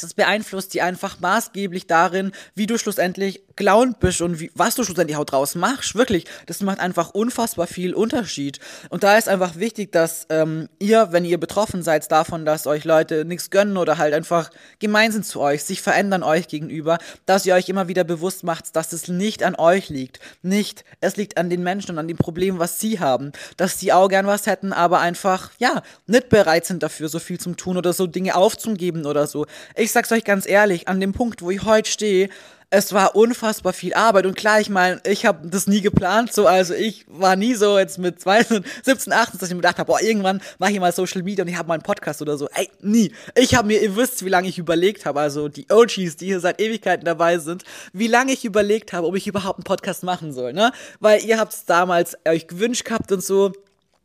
[0.00, 4.84] das beeinflusst die einfach maßgeblich darin, wie du schlussendlich gelaunt bist und wie, was du
[4.84, 5.94] schlussendlich auch draus machst.
[5.94, 8.58] Wirklich, das macht einfach unfassbar viel Unterschied.
[8.90, 12.84] Und da ist einfach wichtig, dass ähm, ihr, wenn ihr betroffen seid davon, dass euch
[12.84, 17.46] Leute nichts gönnen oder halt einfach gemein sind zu euch, sich verändern euch gegenüber, dass
[17.46, 20.20] ihr euch immer wieder bewusst macht, dass es nicht an euch liegt.
[20.42, 23.32] Nicht, es liegt an den Menschen und an dem Problem, was sie haben.
[23.56, 27.38] Dass sie auch gern was hätten, aber einfach, ja, nicht bereit sind dafür, so viel
[27.38, 29.46] zu tun oder so Dinge aufzugeben oder so.
[29.76, 32.28] Ich sag's euch ganz ehrlich, an dem Punkt, wo ich heute stehe,
[32.72, 34.24] es war unfassbar viel Arbeit.
[34.24, 37.78] Und klar, ich meine, ich habe das nie geplant, so, also ich war nie so
[37.78, 41.22] jetzt mit 17, 18, dass ich mir gedacht habe, boah, irgendwann mache ich mal Social
[41.22, 42.48] Media und ich habe mal einen Podcast oder so.
[42.54, 43.12] Ey, nie.
[43.36, 46.40] Ich habe mir, ihr wisst, wie lange ich überlegt habe, also die OGs, die hier
[46.40, 50.32] seit Ewigkeiten dabei sind, wie lange ich überlegt habe, ob ich überhaupt einen Podcast machen
[50.32, 50.72] soll, ne?
[50.98, 53.52] Weil ihr habt es damals euch gewünscht gehabt und so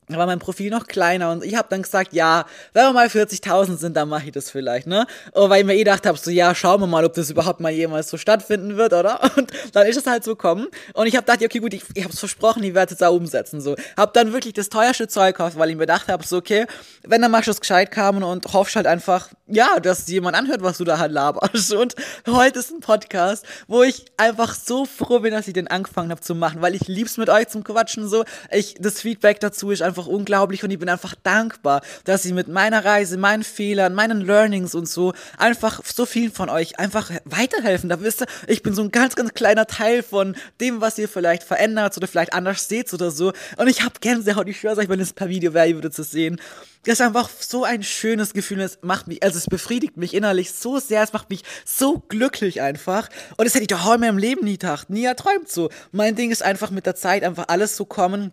[0.10, 3.08] da war mein Profil noch kleiner und ich habe dann gesagt, ja, wenn wir mal
[3.08, 5.06] 40.000 sind, dann mache ich das vielleicht, ne?
[5.34, 7.60] Und weil ich mir eh gedacht habe, so ja, schauen wir mal, ob das überhaupt
[7.60, 9.20] mal jemals so stattfinden wird, oder?
[9.38, 12.04] Und dann ist es halt so gekommen und ich habe gedacht, okay, gut, ich, ich
[12.04, 13.76] habe es versprochen, ich werde es da umsetzen, so.
[13.96, 16.66] Hab dann wirklich das teuerste Zeug gekauft, weil ich mir gedacht habe, so okay,
[17.04, 20.62] wenn dann machst du es gescheit kamen und hoffst halt einfach, ja, dass jemand anhört,
[20.64, 21.74] was du da halt laberst.
[21.74, 21.96] Und
[22.28, 26.22] heute ist ein Podcast, wo ich einfach so froh bin, dass ich den angefangen habe
[26.22, 28.24] zu machen, weil ich lieb's mit euch zum Quatschen so.
[28.52, 32.34] Ich das Feedback dazu ist einfach einfach unglaublich und ich bin einfach dankbar, dass ich
[32.34, 37.12] mit meiner Reise, meinen Fehlern, meinen Learnings und so einfach so vielen von euch einfach
[37.26, 37.90] weiterhelfen.
[37.90, 41.10] Da wisst ihr, ich bin so ein ganz, ganz kleiner Teil von dem, was ihr
[41.10, 43.34] vielleicht verändert oder vielleicht anders seht oder so.
[43.58, 46.12] Und ich habe Gänsehaut, ich schwöre euch, wenn es per Video wäre, ihr würdet es
[46.12, 46.40] sehen.
[46.84, 48.62] Das ist einfach so ein schönes Gefühl.
[48.62, 51.04] Es macht mich, also es befriedigt mich innerlich so sehr.
[51.04, 53.10] Es macht mich so glücklich einfach.
[53.36, 55.70] Und das hätte ich doch heute in meinem Leben nie gedacht, nie erträumt so.
[55.92, 58.32] Mein Ding ist einfach mit der Zeit einfach alles so kommen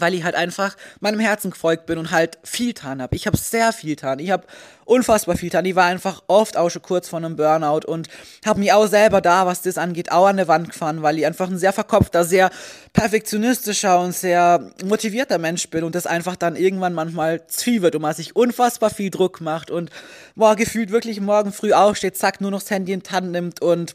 [0.00, 3.16] weil ich halt einfach meinem Herzen gefolgt bin und halt viel getan habe.
[3.16, 4.18] Ich habe sehr viel getan.
[4.18, 4.44] Ich habe
[4.84, 5.64] unfassbar viel getan.
[5.66, 8.08] Ich war einfach oft auch schon kurz vor einem Burnout und
[8.44, 11.26] habe mich auch selber da, was das angeht, auch an der Wand gefahren, weil ich
[11.26, 12.50] einfach ein sehr verkopfter, sehr
[12.92, 18.02] perfektionistischer und sehr motivierter Mensch bin und das einfach dann irgendwann manchmal zu wird und
[18.02, 19.90] man sich unfassbar viel Druck macht und
[20.34, 23.62] boah, gefühlt wirklich morgen früh aufsteht, zack, nur noch das Handy in die Hand nimmt
[23.62, 23.94] und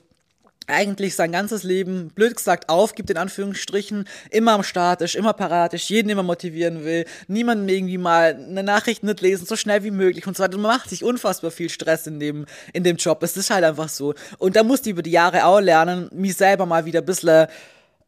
[0.68, 5.74] eigentlich sein ganzes Leben, blöd gesagt, aufgibt, in Anführungsstrichen, immer am Start ist, immer parat
[5.74, 9.92] ist, jeden immer motivieren will, niemanden irgendwie mal eine Nachricht nicht lesen, so schnell wie
[9.92, 10.58] möglich und so weiter.
[10.58, 13.22] Man macht sich unfassbar viel Stress in dem, in dem Job.
[13.24, 14.14] Es ist halt einfach so.
[14.38, 17.48] Und da musste ich über die Jahre auch lernen, mich selber mal wieder ein bisschen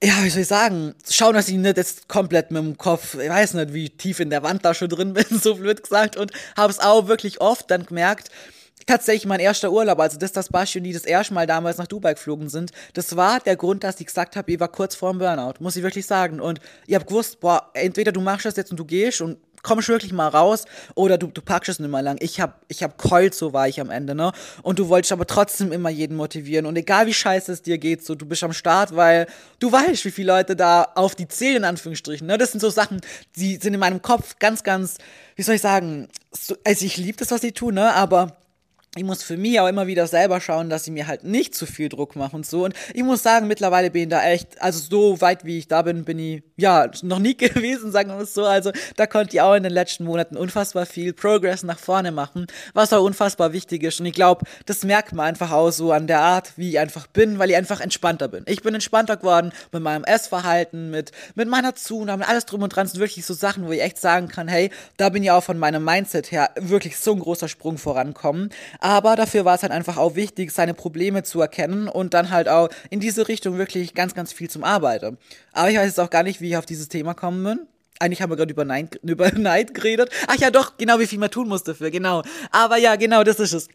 [0.03, 3.29] ja, wie soll ich sagen, schauen, dass ich nicht jetzt komplett mit dem Kopf, ich
[3.29, 6.31] weiß nicht, wie tief in der Wand da schon drin bin, so blöd gesagt, und
[6.55, 8.29] habe es auch wirklich oft dann gemerkt,
[8.87, 11.87] tatsächlich mein erster Urlaub, also das, das Basti und die das erste Mal damals nach
[11.87, 15.11] Dubai geflogen sind, das war der Grund, dass ich gesagt habe, ihr war kurz vor
[15.11, 16.39] dem Burnout, muss ich wirklich sagen.
[16.39, 19.89] Und ihr habt gewusst, boah, entweder du machst das jetzt und du gehst und kommst
[19.89, 22.17] wirklich mal raus oder du, du packst es nicht mehr lang.
[22.19, 24.31] Ich hab, ich hab keult, so war ich am Ende, ne?
[24.63, 26.65] Und du wolltest aber trotzdem immer jeden motivieren.
[26.65, 29.27] Und egal wie scheiße es dir geht, so, du bist am Start, weil
[29.59, 32.37] du weißt, wie viele Leute da auf die zählen, in Anführungsstrichen, ne?
[32.37, 33.01] Das sind so Sachen,
[33.35, 34.97] die sind in meinem Kopf ganz, ganz,
[35.35, 37.93] wie soll ich sagen, so, also ich liebe das, was ich tue, ne?
[37.93, 38.37] Aber
[38.95, 41.65] ich muss für mich auch immer wieder selber schauen, dass ich mir halt nicht zu
[41.65, 42.65] viel Druck mache und so.
[42.65, 45.83] Und ich muss sagen, mittlerweile bin ich da echt, also so weit wie ich da
[45.83, 48.45] bin, bin ich ja noch nie gewesen, sagen wir es so.
[48.45, 52.47] Also da konnte ich auch in den letzten Monaten unfassbar viel Progress nach vorne machen,
[52.73, 53.99] was auch unfassbar wichtig ist.
[53.99, 57.07] Und ich glaube, das merkt man einfach auch so an der Art, wie ich einfach
[57.07, 58.43] bin, weil ich einfach entspannter bin.
[58.47, 62.85] Ich bin entspannter geworden mit meinem Essverhalten, mit, mit meiner Zunahme, alles drum und dran.
[62.85, 65.43] Das sind wirklich so Sachen, wo ich echt sagen kann, hey, da bin ich auch
[65.43, 68.49] von meinem Mindset her wirklich so ein großer Sprung vorankommen.
[68.79, 72.49] Aber dafür war es halt einfach auch wichtig, seine Probleme zu erkennen und dann halt
[72.49, 75.17] auch in diese Richtung wirklich ganz, ganz viel zum Arbeiten.
[75.53, 77.59] Aber ich weiß jetzt auch gar nicht, wie ich auf dieses Thema kommen bin.
[77.99, 80.09] Eigentlich haben wir gerade über Neid, über Neid geredet.
[80.27, 82.23] Ach ja, doch, genau, wie viel man tun muss dafür, genau.
[82.51, 83.67] Aber ja, genau, das ist es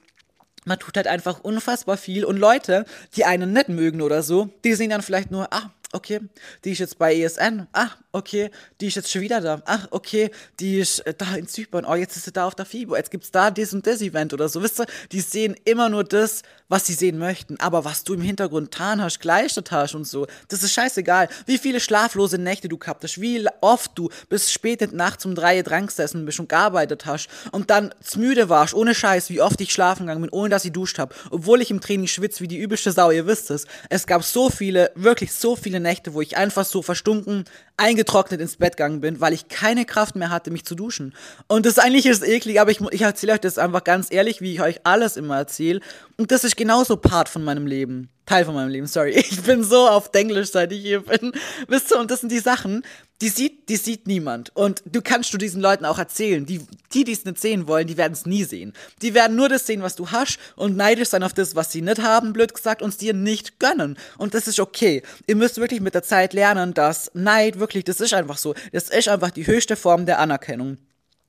[0.64, 2.84] man tut halt einfach unfassbar viel und Leute,
[3.16, 6.20] die einen nicht mögen oder so, die sehen dann vielleicht nur, ah, okay,
[6.64, 8.50] die ist jetzt bei ESN, ah, okay,
[8.80, 9.62] die ist jetzt schon wieder da.
[9.64, 11.84] Ach, okay, die ist äh, da in Zypern.
[11.84, 12.96] Oh, jetzt ist sie da auf der FIBO.
[12.96, 14.62] Jetzt gibt's da das und das Event oder so.
[14.62, 17.58] Wisst ihr, die sehen immer nur das, was sie sehen möchten.
[17.60, 21.28] Aber was du im Hintergrund getan hast, geleistet hast und so, das ist scheißegal.
[21.46, 25.34] Wie viele schlaflose Nächte du gehabt hast, wie oft du bis spät in Nacht um
[25.34, 29.60] drei dran gesessen bist und gearbeitet hast und dann müde warst, ohne Scheiß, wie oft
[29.60, 31.14] ich schlafen gegangen bin, ohne dass ich duscht habe.
[31.30, 33.66] Obwohl ich im Training schwitze wie die übelste Sau, ihr wisst es.
[33.88, 37.44] Es gab so viele, wirklich so viele Nächte, wo ich einfach so verstunken,
[37.76, 41.14] eingetrocknet ins Bett gegangen bin, weil ich keine Kraft mehr hatte, mich zu duschen.
[41.48, 44.54] Und das eigentlich ist eklig, aber ich, ich erzähle euch das einfach ganz ehrlich, wie
[44.54, 45.80] ich euch alles immer erzähle.
[46.22, 48.08] Und das ist genauso Part von meinem Leben.
[48.26, 49.10] Teil von meinem Leben, sorry.
[49.16, 51.32] Ich bin so auf Englisch, seit ich hier bin.
[51.66, 52.84] Wisst ihr, und das sind die Sachen,
[53.20, 54.54] die sieht, die sieht niemand.
[54.54, 56.46] Und du kannst du diesen Leuten auch erzählen.
[56.46, 56.60] Die,
[56.94, 58.72] die, die es nicht sehen wollen, die werden es nie sehen.
[59.02, 61.82] Die werden nur das sehen, was du hast und neidisch sein auf das, was sie
[61.82, 63.98] nicht haben, blöd gesagt, und es dir nicht gönnen.
[64.16, 65.02] Und das ist okay.
[65.26, 68.54] Ihr müsst wirklich mit der Zeit lernen, dass Neid wirklich, das ist einfach so.
[68.70, 70.78] Das ist einfach die höchste Form der Anerkennung.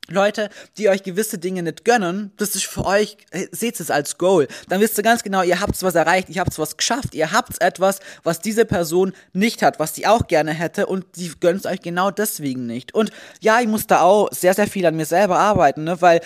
[0.09, 3.17] Leute, die euch gewisse Dinge nicht gönnen, das ist für euch,
[3.51, 4.47] seht es als Goal.
[4.67, 7.61] Dann wisst ihr ganz genau, ihr habt was erreicht, ihr habt was geschafft, ihr habt
[7.61, 11.81] etwas, was diese Person nicht hat, was sie auch gerne hätte und die gönnt euch
[11.81, 12.93] genau deswegen nicht.
[12.93, 16.19] Und ja, ich muss da auch sehr, sehr viel an mir selber arbeiten, ne, weil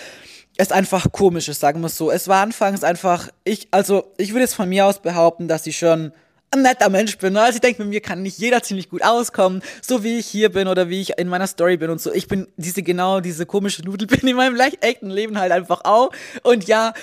[0.56, 2.10] es einfach komisch ist, sagen wir es so.
[2.10, 5.78] Es war anfangs einfach, ich, also ich würde jetzt von mir aus behaupten, dass ich
[5.78, 6.12] schon
[6.50, 7.34] ein netter Mensch bin.
[7.34, 7.42] Ne?
[7.42, 10.50] Also ich denke, mit mir kann nicht jeder ziemlich gut auskommen, so wie ich hier
[10.50, 12.12] bin oder wie ich in meiner Story bin und so.
[12.12, 16.10] Ich bin diese genau diese komische Nudel bin in meinem echten Leben halt einfach auch.
[16.42, 16.94] Und ja,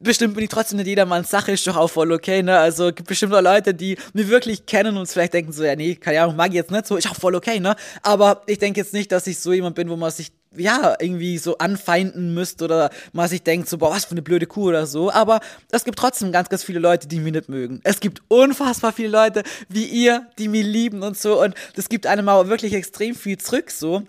[0.00, 2.42] bestimmt bin ich trotzdem nicht jedermanns Sache, ist doch auch voll okay.
[2.42, 2.58] Ne?
[2.58, 5.94] Also gibt bestimmt auch Leute, die mich wirklich kennen und vielleicht denken so, ja nee,
[5.94, 7.60] keine Ahnung, mag ich jetzt nicht so, ist auch voll okay.
[7.60, 7.76] Ne?
[8.02, 11.38] Aber ich denke jetzt nicht, dass ich so jemand bin, wo man sich ja, irgendwie
[11.38, 14.86] so anfeinden müsst oder man sich denkt, so, boah, was für eine blöde Kuh oder
[14.86, 15.10] so.
[15.10, 17.80] Aber es gibt trotzdem ganz, ganz viele Leute, die mich nicht mögen.
[17.84, 21.42] Es gibt unfassbar viele Leute wie ihr, die mich lieben und so.
[21.42, 24.02] Und das gibt einem auch wirklich extrem viel zurück, so.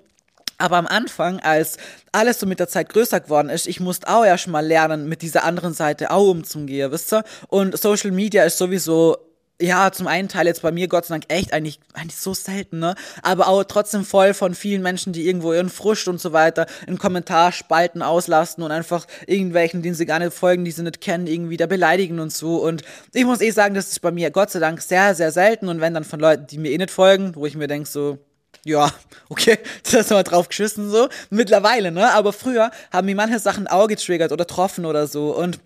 [0.58, 1.78] Aber am Anfang, als
[2.12, 5.22] alles so mit der Zeit größer geworden ist, ich musste auch erst mal lernen, mit
[5.22, 7.24] dieser anderen Seite auch umzugehen, wisst ihr?
[7.48, 9.18] Und Social Media ist sowieso
[9.64, 12.80] ja, zum einen Teil jetzt bei mir Gott sei Dank echt eigentlich, eigentlich so selten,
[12.80, 12.96] ne?
[13.22, 16.98] Aber auch trotzdem voll von vielen Menschen, die irgendwo ihren Frust und so weiter in
[16.98, 21.56] Kommentarspalten auslasten und einfach irgendwelchen, denen sie gar nicht folgen, die sie nicht kennen, irgendwie
[21.56, 22.58] da beleidigen und so.
[22.58, 25.70] Und ich muss eh sagen, das ist bei mir Gott sei Dank sehr, sehr selten.
[25.70, 28.18] Und wenn dann von Leuten, die mir eh nicht folgen, wo ich mir denke, so,
[28.66, 28.92] ja,
[29.30, 31.08] okay, das ist mal drauf geschissen so.
[31.30, 32.12] Mittlerweile, ne?
[32.14, 35.34] Aber früher haben mir manche Sachen auch getriggert oder getroffen oder so.
[35.34, 35.60] Und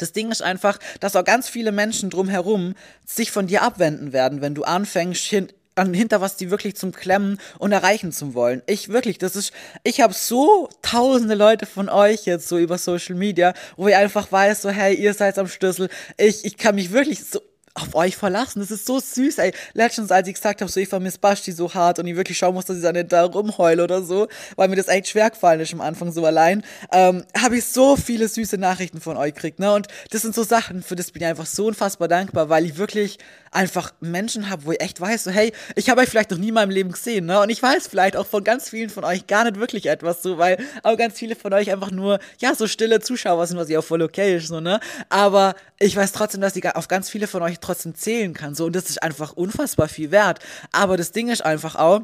[0.00, 2.74] das Ding ist einfach, dass auch ganz viele Menschen drumherum
[3.06, 7.38] sich von dir abwenden werden, wenn du anfängst, hin, hinter was die wirklich zum Klemmen
[7.58, 8.62] und erreichen zu wollen.
[8.66, 13.14] Ich wirklich, das ist, ich habe so tausende Leute von euch jetzt so über Social
[13.14, 15.88] Media, wo ich einfach weiß, so hey, ihr seid am Schlüssel.
[16.16, 17.40] Ich, ich kann mich wirklich so
[17.74, 18.60] auf euch verlassen.
[18.60, 19.52] Das ist so süß, ey.
[19.74, 22.54] Letztens, als ich gesagt habe, so ich vermisse Basti so hart und ich wirklich schauen
[22.54, 25.60] muss, dass ich da nicht da rumheule oder so, weil mir das echt schwer gefallen
[25.60, 29.60] ist am Anfang so allein, ähm, habe ich so viele süße Nachrichten von euch gekriegt,
[29.60, 29.72] ne?
[29.72, 32.76] Und das sind so Sachen, für das bin ich einfach so unfassbar dankbar, weil ich
[32.76, 33.18] wirklich
[33.50, 36.48] einfach Menschen habe, wo ich echt weiß, so hey, ich habe euch vielleicht noch nie
[36.48, 37.40] in meinem Leben gesehen, ne?
[37.40, 40.38] Und ich weiß vielleicht auch von ganz vielen von euch gar nicht wirklich etwas so,
[40.38, 43.80] weil auch ganz viele von euch einfach nur, ja, so stille Zuschauer sind, was ja
[43.80, 44.80] auch voll okay ist, so, ne?
[45.08, 48.54] Aber ich weiß trotzdem, dass ich auf ganz viele von euch trotzdem zählen kann.
[48.54, 50.38] So, und das ist einfach unfassbar viel wert.
[50.72, 52.02] Aber das Ding ist einfach auch,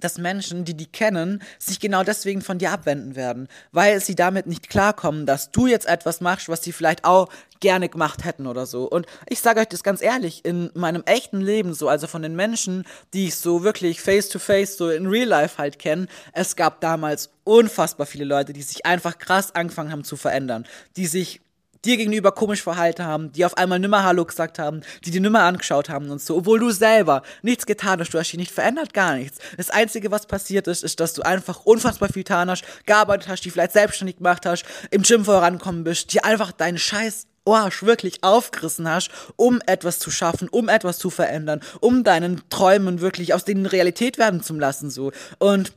[0.00, 4.46] dass Menschen, die die kennen, sich genau deswegen von dir abwenden werden, weil sie damit
[4.46, 7.28] nicht klarkommen, dass du jetzt etwas machst, was sie vielleicht auch
[7.60, 8.84] gerne gemacht hätten oder so.
[8.84, 12.36] Und ich sage euch das ganz ehrlich, in meinem echten Leben so, also von den
[12.36, 16.56] Menschen, die ich so wirklich face to face, so in real life halt kenne, es
[16.56, 21.40] gab damals unfassbar viele Leute, die sich einfach krass angefangen haben zu verändern, die sich
[21.86, 25.42] dir gegenüber komisch verhalten haben, die auf einmal nimmer Hallo gesagt haben, die die nimmer
[25.42, 28.92] angeschaut haben und so, obwohl du selber nichts getan hast, du hast dich nicht verändert,
[28.92, 29.38] gar nichts.
[29.56, 33.42] Das Einzige, was passiert ist, ist, dass du einfach unfassbar viel getan hast, gearbeitet hast,
[33.42, 38.24] die vielleicht selbstständig gemacht hast, im Gym vorankommen bist, dir einfach deinen Scheiß Arsch wirklich
[38.24, 43.44] aufgerissen hast, um etwas zu schaffen, um etwas zu verändern, um deinen Träumen wirklich aus
[43.44, 45.12] denen Realität werden zu lassen, so.
[45.38, 45.72] Und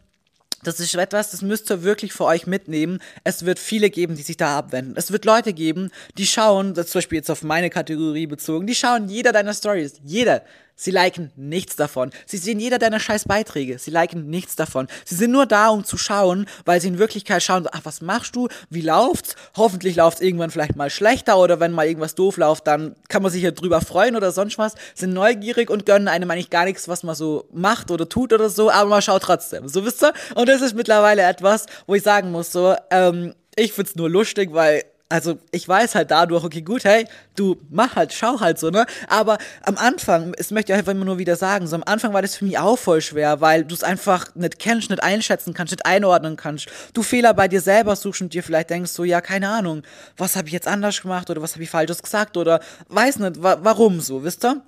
[0.63, 3.00] das ist etwas, das müsst ihr wirklich für euch mitnehmen.
[3.24, 4.93] Es wird viele geben, die sich da abwenden.
[4.98, 8.76] Es wird Leute geben, die schauen, das zum Beispiel jetzt auf meine Kategorie bezogen, die
[8.76, 10.00] schauen jeder deiner Stories.
[10.04, 10.43] Jeder.
[10.82, 12.12] Sie liken nichts davon.
[12.26, 13.78] Sie sehen jeder deiner scheiß Beiträge.
[13.80, 14.88] Sie liken nichts davon.
[15.04, 18.38] Sie sind nur da, um zu schauen, weil sie in Wirklichkeit schauen, ach, was machst
[18.38, 18.48] du?
[18.70, 19.36] Wie läuft's?
[19.58, 23.30] Hoffentlich läuft's irgendwann vielleicht mal schlechter oder wenn mal irgendwas doof läuft, dann kann man
[23.30, 24.76] sich ja drüber freuen oder sonst was.
[24.96, 28.50] Sind neugierig und gönnen einem eigentlich gar nichts, was man so macht oder tut oder
[28.50, 29.68] so, aber man schaut trotzdem.
[29.68, 30.13] So wisst ihr?
[30.36, 34.54] Und das ist mittlerweile etwas, wo ich sagen muss, so, ähm, ich find's nur lustig,
[34.54, 38.69] weil also ich weiß halt dadurch, okay, gut, hey, du mach halt, schau halt so,
[38.69, 38.86] ne?
[39.08, 42.22] Aber am Anfang, das möchte ich einfach immer nur wieder sagen, so am Anfang war
[42.22, 45.72] das für mich auch voll schwer, weil du es einfach nicht kennst, nicht einschätzen kannst,
[45.72, 46.67] nicht einordnen kannst.
[46.93, 49.82] Du Fehler bei dir selber suchst und dir vielleicht denkst so, ja, keine Ahnung,
[50.15, 53.41] was habe ich jetzt anders gemacht oder was habe ich falsches gesagt oder weiß nicht,
[53.41, 54.62] wa warum so, wisst ihr?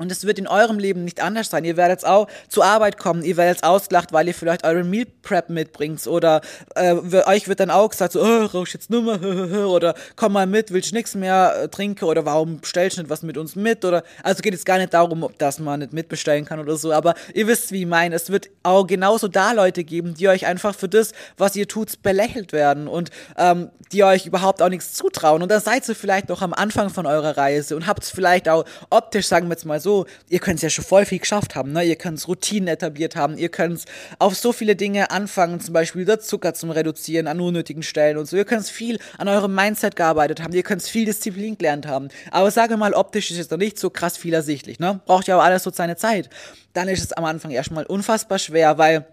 [0.00, 1.62] Und es wird in eurem Leben nicht anders sein.
[1.66, 5.50] Ihr werdet auch zur Arbeit kommen, ihr werdet ausgelacht, weil ihr vielleicht euren Meal Prep
[5.50, 6.06] mitbringt.
[6.06, 6.40] Oder
[6.74, 6.94] äh,
[7.26, 9.22] euch wird dann auch gesagt, so, oh, rausch jetzt nur mal,
[9.66, 13.22] oder komm mal mit, willst nichts mehr äh, trinken oder warum stellst du nicht was
[13.22, 13.84] mit uns mit?
[13.84, 16.92] Oder also geht es gar nicht darum, dass man nicht mitbestellen kann oder so.
[16.92, 18.14] Aber ihr wisst, wie ich meine.
[18.14, 22.02] Es wird auch genauso da Leute geben, die euch einfach für das, was ihr tut,
[22.02, 25.42] belächelt werden und ähm, die euch überhaupt auch nichts zutrauen.
[25.42, 28.48] Und da seid ihr vielleicht noch am Anfang von eurer Reise und habt es vielleicht
[28.48, 31.18] auch optisch, sagen wir jetzt mal so, so, ihr könnt es ja schon voll viel
[31.18, 31.82] geschafft haben, ne?
[31.82, 33.84] Ihr könnt Routinen etabliert haben, ihr könnt
[34.20, 38.26] auf so viele Dinge anfangen, zum Beispiel das Zucker zum Reduzieren an unnötigen Stellen und
[38.26, 38.36] so.
[38.36, 42.08] Ihr könnt viel an eurem Mindset gearbeitet haben, ihr könnt viel Disziplin gelernt haben.
[42.30, 45.00] Aber sage mal, optisch ist es noch nicht so krass viel ersichtlich, ne?
[45.06, 46.30] Braucht ja auch alles so seine Zeit.
[46.72, 49.06] Dann ist es am Anfang erstmal unfassbar schwer, weil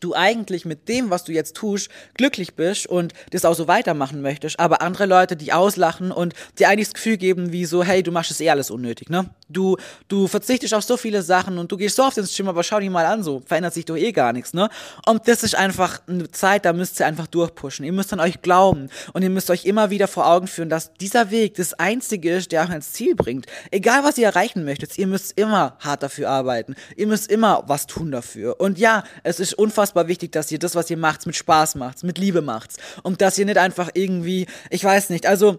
[0.00, 4.22] du eigentlich mit dem, was du jetzt tust, glücklich bist und das auch so weitermachen
[4.22, 8.02] möchtest, aber andere Leute die auslachen und dir eigentlich das Gefühl geben, wie so, hey,
[8.02, 9.30] du machst es eh alles unnötig, ne?
[9.50, 9.76] Du,
[10.08, 12.80] du verzichtest auf so viele Sachen und du gehst so oft ins Gym, aber schau
[12.80, 14.68] dich mal an, so verändert sich doch eh gar nichts, ne?
[15.06, 17.84] Und das ist einfach eine Zeit, da müsst ihr einfach durchpushen.
[17.84, 20.92] Ihr müsst an euch glauben und ihr müsst euch immer wieder vor Augen führen, dass
[20.94, 23.46] dieser Weg das einzige ist, der euch ans Ziel bringt.
[23.70, 26.74] Egal, was ihr erreichen möchtet, ihr müsst immer hart dafür arbeiten.
[26.96, 28.60] Ihr müsst immer was tun dafür.
[28.60, 32.02] Und ja, es ist unfassbar wichtig, dass ihr das, was ihr macht, mit Spaß macht,
[32.04, 32.72] mit Liebe macht.
[33.02, 35.58] Und dass ihr nicht einfach irgendwie, ich weiß nicht, also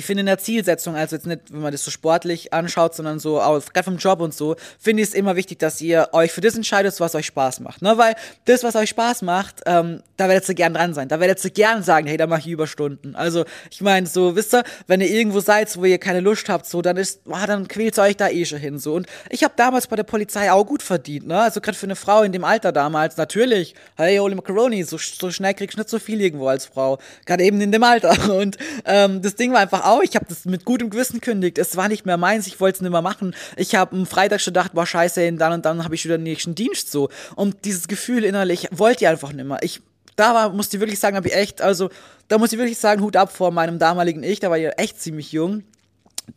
[0.00, 3.18] ich finde in der Zielsetzung, also jetzt nicht, wenn man das so sportlich anschaut, sondern
[3.18, 6.32] so auf, gerade vom Job und so, finde ich es immer wichtig, dass ihr euch
[6.32, 7.82] für das entscheidet, was euch Spaß macht.
[7.82, 7.98] Ne?
[7.98, 8.14] Weil
[8.46, 11.08] das, was euch Spaß macht, ähm, da werdet ihr gern dran sein.
[11.08, 13.14] Da werdet ihr gern sagen, hey, da mache ich Überstunden.
[13.14, 16.64] Also, ich meine, so, wisst ihr, wenn ihr irgendwo seid, wo ihr keine Lust habt,
[16.64, 18.78] so, dann ist, ah, dann quält ihr euch da eh schon hin.
[18.78, 18.94] So.
[18.94, 21.40] Und ich habe damals bei der Polizei auch gut verdient, ne?
[21.40, 25.30] Also gerade für eine Frau in dem Alter damals, natürlich, hey, holy macaroni, so, so
[25.30, 26.98] schnell kriegst du nicht so viel irgendwo als Frau.
[27.26, 28.16] Gerade eben in dem Alter.
[28.40, 31.58] Und ähm, das Ding war einfach auch, ich habe das mit gutem Gewissen kündigt.
[31.58, 33.34] Es war nicht mehr meins, ich wollte es nicht mehr machen.
[33.56, 36.24] Ich habe am Freitag schon gedacht, boah, scheiße, dann und dann habe ich wieder den
[36.24, 37.08] nächsten Dienst so.
[37.36, 39.58] Und dieses Gefühl innerlich wollte ich einfach nicht mehr.
[39.62, 39.80] Ich
[40.16, 41.88] da war, musste ich wirklich sagen, habe ich echt, also
[42.28, 45.00] da muss ich wirklich sagen, Hut ab vor meinem damaligen Ich, da war ich echt
[45.00, 45.64] ziemlich jung.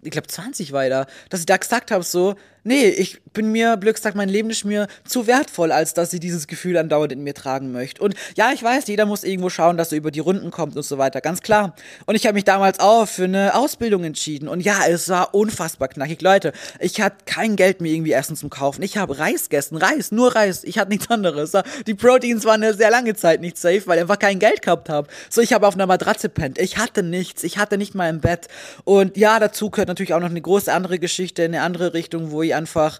[0.02, 3.52] Ich glaube 20 war ich da, dass ich da gesagt habe so, nee, ich bin
[3.52, 7.12] mir, blöd gesagt, mein Leben ist mir zu wertvoll, als dass ich dieses Gefühl andauernd
[7.12, 8.02] in mir tragen möchte.
[8.02, 10.84] Und ja, ich weiß, jeder muss irgendwo schauen, dass er über die Runden kommt und
[10.84, 11.76] so weiter, ganz klar.
[12.06, 14.48] Und ich habe mich damals auch für eine Ausbildung entschieden.
[14.48, 16.22] Und ja, es war unfassbar knackig.
[16.22, 18.84] Leute, ich hatte kein Geld mehr irgendwie Essen zum Kaufen.
[18.84, 20.64] Ich habe Reis gegessen, Reis, nur Reis.
[20.64, 21.54] Ich hatte nichts anderes.
[21.88, 24.90] Die Proteins waren eine sehr lange Zeit nicht safe, weil ich einfach kein Geld gehabt
[24.90, 25.08] habe.
[25.30, 26.60] So, ich habe auf einer Matratze pennt.
[26.60, 27.44] Ich hatte nichts.
[27.44, 28.48] Ich hatte nicht mal im Bett.
[28.84, 32.32] Und ja, dazu gehört natürlich auch noch eine große andere Geschichte in eine andere Richtung,
[32.32, 33.00] wo ich einfach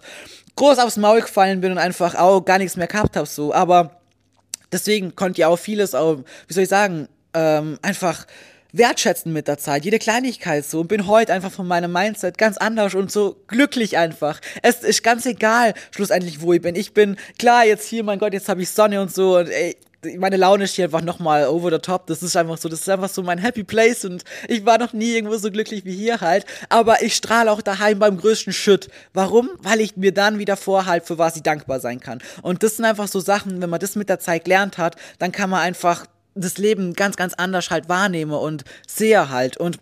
[0.56, 3.52] groß aufs Maul gefallen bin und einfach auch gar nichts mehr gehabt habe, so.
[3.52, 4.00] Aber
[4.72, 8.26] deswegen konnte ich auch vieles auch, wie soll ich sagen, ähm, einfach
[8.72, 12.56] wertschätzen mit der Zeit, jede Kleinigkeit so und bin heute einfach von meinem Mindset ganz
[12.56, 14.40] anders und so glücklich einfach.
[14.62, 16.74] Es ist ganz egal, schlussendlich, wo ich bin.
[16.74, 19.76] Ich bin klar jetzt hier, mein Gott, jetzt habe ich Sonne und so und ey,
[20.18, 22.06] meine Laune ist hier einfach nochmal over the top.
[22.06, 24.92] Das ist einfach so, das ist einfach so mein Happy Place und ich war noch
[24.92, 26.46] nie irgendwo so glücklich wie hier halt.
[26.68, 28.88] Aber ich strahle auch daheim beim größten Shit.
[29.12, 29.50] Warum?
[29.60, 32.20] Weil ich mir dann wieder vorhalte, für was ich dankbar sein kann.
[32.42, 35.32] Und das sind einfach so Sachen, wenn man das mit der Zeit gelernt hat, dann
[35.32, 39.56] kann man einfach das Leben ganz, ganz anders halt wahrnehmen und sehe halt.
[39.56, 39.78] Und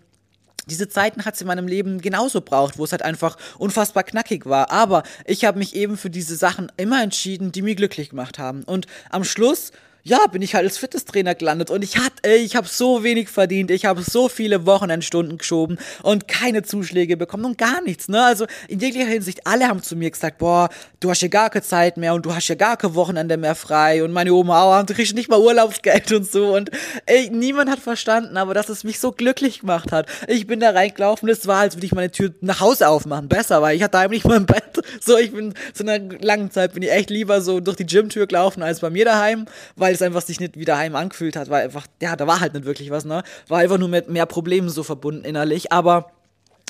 [0.67, 4.47] diese Zeiten hat es in meinem Leben genauso braucht, wo es halt einfach unfassbar knackig
[4.47, 4.71] war.
[4.71, 8.63] Aber ich habe mich eben für diese Sachen immer entschieden, die mir glücklich gemacht haben.
[8.65, 9.73] Und am Schluss
[10.05, 13.29] ja, bin ich halt als Fitnesstrainer gelandet und ich hatte, ey, ich habe so wenig
[13.29, 18.25] verdient, ich habe so viele Wochenendstunden geschoben und keine Zuschläge bekommen und gar nichts, ne?
[18.25, 21.63] Also in jeglicher Hinsicht, alle haben zu mir gesagt, boah, du hast ja gar keine
[21.63, 24.83] Zeit mehr und du hast ja gar kein Wochenende mehr frei und meine Oma, oh,
[24.83, 26.71] du kriegst nicht mal Urlaubsgeld und so und
[27.07, 30.07] ey, niemand hat verstanden, aber dass es mich so glücklich gemacht hat.
[30.27, 33.63] Ich bin da reingelaufen, es war, als würde ich meine Tür nach Hause aufmachen, besser,
[33.63, 34.65] weil ich hatte eigentlich im Bett,
[35.01, 38.27] so ich bin zu einer langen Zeit bin ich echt lieber so durch die Gymtür
[38.27, 41.51] gelaufen als bei mir daheim, weil weil es einfach sich nicht wieder heim angefühlt hat,
[41.51, 43.23] weil einfach, ja, da war halt nicht wirklich was, ne?
[43.49, 45.71] War einfach nur mit mehr Problemen so verbunden innerlich.
[45.71, 46.13] Aber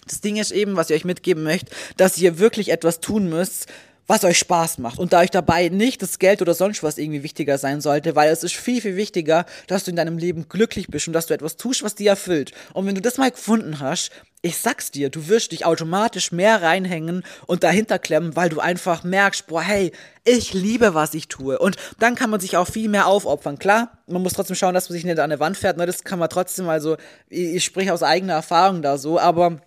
[0.09, 3.69] das Ding ist eben, was ich euch mitgeben möchte, dass ihr wirklich etwas tun müsst,
[4.07, 7.23] was euch Spaß macht und da euch dabei nicht das Geld oder sonst was irgendwie
[7.23, 10.89] wichtiger sein sollte, weil es ist viel, viel wichtiger, dass du in deinem Leben glücklich
[10.89, 12.53] bist und dass du etwas tust, was dir erfüllt.
[12.75, 14.11] Und wenn du das mal gefunden hast,
[14.45, 19.05] ich sag's dir, du wirst dich automatisch mehr reinhängen und dahinter klemmen, weil du einfach
[19.05, 19.93] merkst, boah, hey,
[20.25, 21.59] ich liebe, was ich tue.
[21.59, 23.61] Und dann kann man sich auch viel mehr aufopfern.
[23.61, 25.87] Klar, man muss trotzdem schauen, dass man sich nicht an der Wand fährt, ne?
[25.87, 26.97] das kann man trotzdem, also,
[27.29, 29.61] ich, ich spreche aus eigener Erfahrung da so, aber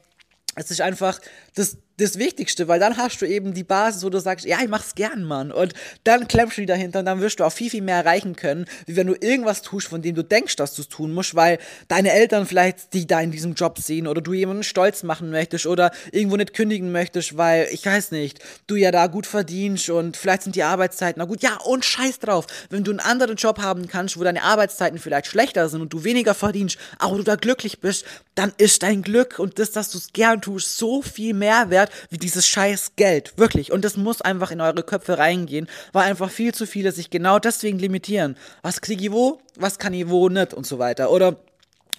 [0.56, 1.20] es ist einfach,
[1.56, 4.68] das, das Wichtigste, weil dann hast du eben die Basis, wo du sagst, ja, ich
[4.68, 5.52] mach's gern, Mann.
[5.52, 8.36] Und dann klemmst du die dahinter und dann wirst du auch viel, viel mehr erreichen
[8.36, 11.36] können, wie wenn du irgendwas tust, von dem du denkst, dass du es tun musst,
[11.36, 15.32] weil deine Eltern vielleicht dich da in diesem Job sehen oder du jemanden stolz machen
[15.32, 19.90] möchtest oder irgendwo nicht kündigen möchtest, weil, ich weiß nicht, du ja da gut verdienst
[19.90, 22.46] und vielleicht sind die Arbeitszeiten, na gut, ja, und scheiß drauf.
[22.70, 26.04] Wenn du einen anderen Job haben kannst, wo deine Arbeitszeiten vielleicht schlechter sind und du
[26.04, 28.06] weniger verdienst, aber du da glücklich bist,
[28.36, 31.85] dann ist dein Glück und das, dass du es gern tust, so viel mehr wert,
[32.10, 33.34] wie dieses scheiß Geld.
[33.38, 33.72] Wirklich.
[33.72, 37.40] Und das muss einfach in eure Köpfe reingehen, weil einfach viel zu viele sich genau
[37.40, 38.38] deswegen limitieren.
[38.62, 39.40] Was kriege ich wo?
[39.58, 40.54] Was kann ich wo nicht?
[40.54, 41.12] Und so weiter.
[41.12, 41.38] Oder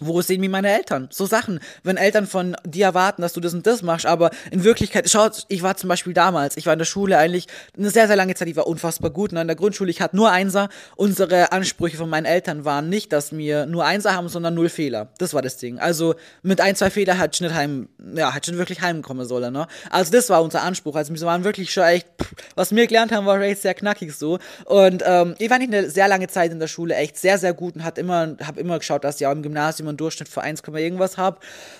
[0.01, 1.09] wo sehen mich meine Eltern?
[1.11, 1.61] So Sachen.
[1.83, 5.45] Wenn Eltern von dir erwarten, dass du das und das machst, aber in Wirklichkeit, schaut,
[5.49, 8.35] ich war zum Beispiel damals, ich war in der Schule eigentlich eine sehr, sehr lange
[8.35, 9.33] Zeit, ich war unfassbar gut.
[9.33, 9.41] Ne?
[9.41, 10.69] In der Grundschule, ich hatte nur Einser.
[10.97, 15.09] Unsere Ansprüche von meinen Eltern waren nicht, dass wir nur Einser haben, sondern null Fehler.
[15.19, 15.79] Das war das Ding.
[15.79, 19.53] Also mit ein, zwei Fehler hat ich nicht heim, ja, hat schon wirklich heimkommen sollen,
[19.53, 19.67] ne?
[19.91, 20.97] Also das war unser Anspruch.
[20.97, 22.07] Also wir waren wirklich schon echt,
[22.55, 24.39] was wir gelernt haben, war echt sehr knackig so.
[24.65, 27.55] Und ähm, ich war nicht eine sehr lange Zeit in der Schule echt sehr, sehr
[27.55, 30.43] gut und hat immer, habe immer geschaut, dass ich auch im Gymnasium einen Durchschnitt für
[30.43, 31.39] 1, irgendwas habe.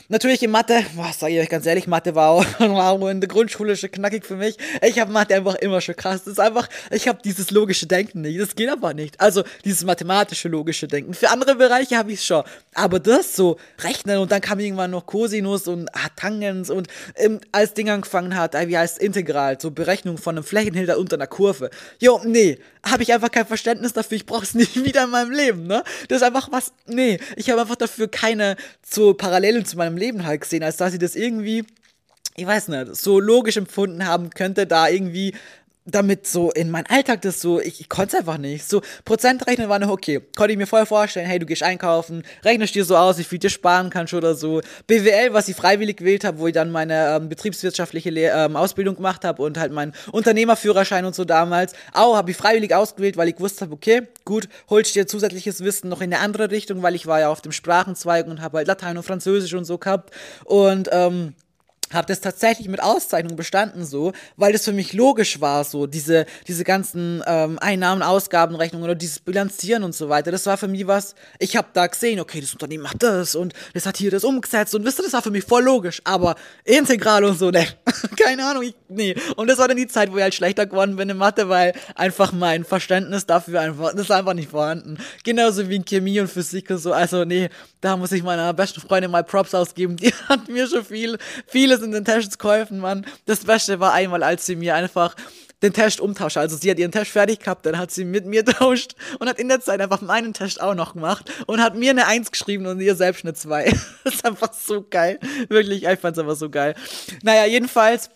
[0.09, 2.45] Natürlich in Mathe, was sage ich euch ganz ehrlich, Mathe war auch,
[3.11, 4.57] in der Grundschule schon knackig für mich.
[4.83, 6.25] Ich habe Mathe einfach immer schon krass.
[6.25, 8.41] Das ist einfach, ich habe dieses logische Denken nicht.
[8.41, 9.21] Das geht aber nicht.
[9.21, 11.15] Also dieses mathematische logische Denken.
[11.15, 12.45] Für andere Bereiche habe ich es schon.
[12.75, 17.41] Aber das so rechnen und dann kam irgendwann noch Cosinus und ah, Tangens und ähm,
[17.53, 21.71] als Ding angefangen hat, wie heißt Integral, so Berechnung von einem Flächenhilder unter einer Kurve.
[21.99, 24.17] Jo, nee, habe ich einfach kein Verständnis dafür.
[24.17, 25.83] Ich brauche es nicht wieder in meinem Leben, ne?
[26.09, 30.27] Das ist einfach was, nee, ich habe einfach dafür keine so Parallelen zu meinem Leben
[30.27, 31.65] halt gesehen, als dass ich das irgendwie
[32.37, 35.35] ich weiß nicht, so logisch empfunden haben könnte, da irgendwie
[35.87, 38.69] damit so in meinen Alltag das so, ich, ich konnte es einfach nicht.
[38.69, 40.21] So, Prozentrechnen war noch okay.
[40.37, 43.39] Konnte ich mir vorher vorstellen, hey, du gehst einkaufen, rechnest dir so aus, wie viel
[43.39, 44.61] dir sparen kannst oder so.
[44.89, 48.97] BWL, was ich freiwillig gewählt habe, wo ich dann meine ähm, betriebswirtschaftliche Le ähm, Ausbildung
[48.97, 51.73] gemacht habe und halt meinen Unternehmerführerschein und so damals.
[51.93, 55.89] Auch habe ich freiwillig ausgewählt, weil ich gewusst habe, okay, gut, holst dir zusätzliches Wissen
[55.89, 58.67] noch in eine andere Richtung, weil ich war ja auf dem Sprachenzweig und habe halt
[58.67, 60.11] Latein und Französisch und so gehabt.
[60.45, 61.35] Und ähm,
[61.93, 66.27] habe das tatsächlich mit Auszeichnung bestanden so, weil das für mich logisch war so diese
[66.47, 70.31] diese ganzen ähm, Einnahmen, Ausgabenrechnungen oder dieses Bilanzieren und so weiter.
[70.31, 71.15] Das war für mich was.
[71.39, 74.75] Ich habe da gesehen, okay, das Unternehmen macht das und das hat hier das umgesetzt
[74.75, 76.01] und wisst ihr, das war für mich voll logisch.
[76.05, 76.35] Aber
[76.65, 77.67] integral und so, ne,
[78.17, 79.15] keine Ahnung, ich, nee.
[79.37, 81.73] Und das war dann die Zeit, wo ich halt schlechter geworden bin in Mathe, weil
[81.95, 84.99] einfach mein Verständnis dafür einfach, das ist einfach nicht vorhanden.
[85.25, 86.93] Genauso wie in Chemie und Physik und so.
[86.93, 87.49] Also nee,
[87.81, 89.97] da muss ich meiner besten Freundin mal Props ausgeben.
[89.97, 91.19] Die hat mir schon viel,
[91.77, 93.07] vieles in den Tests geholfen, Mann.
[93.27, 95.15] Das Beste war einmal, als sie mir einfach
[95.63, 96.37] den Test umtauscht.
[96.37, 99.39] Also sie hat ihren Test fertig gehabt, dann hat sie mit mir tauscht und hat
[99.39, 102.67] in der Zeit einfach meinen Test auch noch gemacht und hat mir eine Eins geschrieben
[102.67, 103.65] und ihr selbst eine Zwei.
[104.05, 105.19] das ist einfach so geil.
[105.49, 106.75] Wirklich, ich fand's einfach so geil.
[107.23, 108.11] Naja, jedenfalls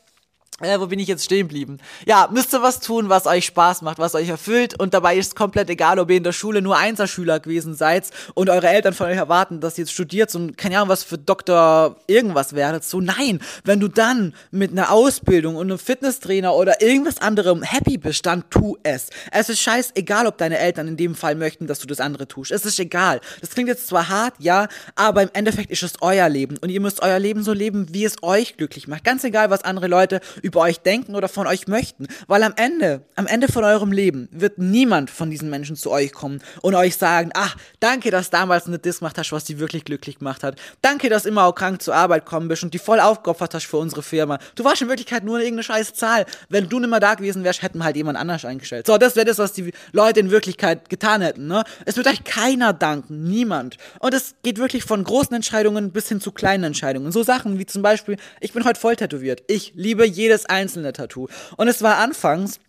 [0.60, 1.78] äh, wo bin ich jetzt stehen geblieben?
[2.06, 5.28] Ja, müsst ihr was tun, was euch Spaß macht, was euch erfüllt und dabei ist
[5.28, 8.92] es komplett egal, ob ihr in der Schule nur Einserschüler gewesen seid und eure Eltern
[8.92, 12.84] von euch erwarten, dass ihr jetzt studiert und keine Ahnung, was für Doktor irgendwas werdet.
[12.84, 17.96] So, nein, wenn du dann mit einer Ausbildung und einem Fitnesstrainer oder irgendwas anderem happy
[17.96, 19.08] bist, dann tu es.
[19.32, 22.50] Es ist scheißegal, ob deine Eltern in dem Fall möchten, dass du das andere tust.
[22.50, 23.20] Es ist egal.
[23.40, 26.80] Das klingt jetzt zwar hart, ja, aber im Endeffekt ist es euer Leben und ihr
[26.80, 29.04] müsst euer Leben so leben, wie es euch glücklich macht.
[29.04, 32.06] Ganz egal, was andere Leute über euch denken oder von euch möchten.
[32.26, 36.12] Weil am Ende, am Ende von eurem Leben wird niemand von diesen Menschen zu euch
[36.12, 39.84] kommen und euch sagen, ach, danke, dass damals nicht das gemacht hast, was die wirklich
[39.84, 40.56] glücklich gemacht hat.
[40.82, 43.78] Danke, dass immer auch krank zur Arbeit kommen bist und die voll aufgeopfert hast für
[43.78, 44.38] unsere Firma.
[44.54, 46.26] Du warst in Wirklichkeit nur irgendeine scheiß Zahl.
[46.48, 48.86] Wenn du nicht mehr da gewesen wärst, hätten halt jemand anders eingestellt.
[48.86, 51.64] So, das wäre das, was die Leute in Wirklichkeit getan hätten, ne?
[51.84, 53.24] Es wird euch keiner danken.
[53.24, 53.76] Niemand.
[53.98, 57.12] Und es geht wirklich von großen Entscheidungen bis hin zu kleinen Entscheidungen.
[57.12, 59.42] So Sachen wie zum Beispiel, ich bin heute voll tätowiert.
[59.46, 61.28] Ich liebe jedes jedes einzelne Tattoo.
[61.56, 62.60] Und es war anfangs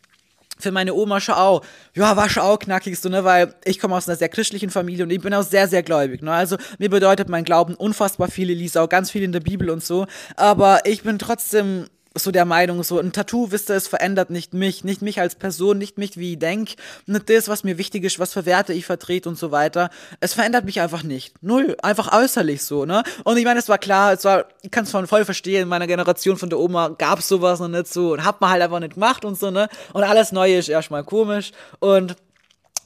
[0.57, 1.64] für meine Oma schon auch,
[1.95, 5.05] ja, war schon auch knackig so, ne, weil ich komme aus einer sehr christlichen Familie
[5.05, 8.51] und ich bin auch sehr, sehr gläubig, ne, also mir bedeutet mein Glauben unfassbar viel,
[8.51, 10.05] ich lese auch ganz viel in der Bibel und so,
[10.36, 14.53] aber ich bin trotzdem so der Meinung, so ein Tattoo, wisst ihr, es verändert nicht
[14.53, 18.03] mich, nicht mich als Person, nicht mich, wie ich denke, nicht das, was mir wichtig
[18.03, 19.89] ist, was für Werte ich vertrete und so weiter.
[20.20, 21.41] Es verändert mich einfach nicht.
[21.41, 21.78] Null.
[21.82, 23.03] Einfach äußerlich so, ne?
[23.24, 25.88] Und ich meine, es war klar, es war, ich kann es voll verstehen, in meiner
[25.88, 28.80] Generation von der Oma gab es sowas noch nicht so und hat man halt einfach
[28.80, 29.70] nicht gemacht und so, ne?
[29.93, 32.16] Und alles Neue ist erstmal komisch und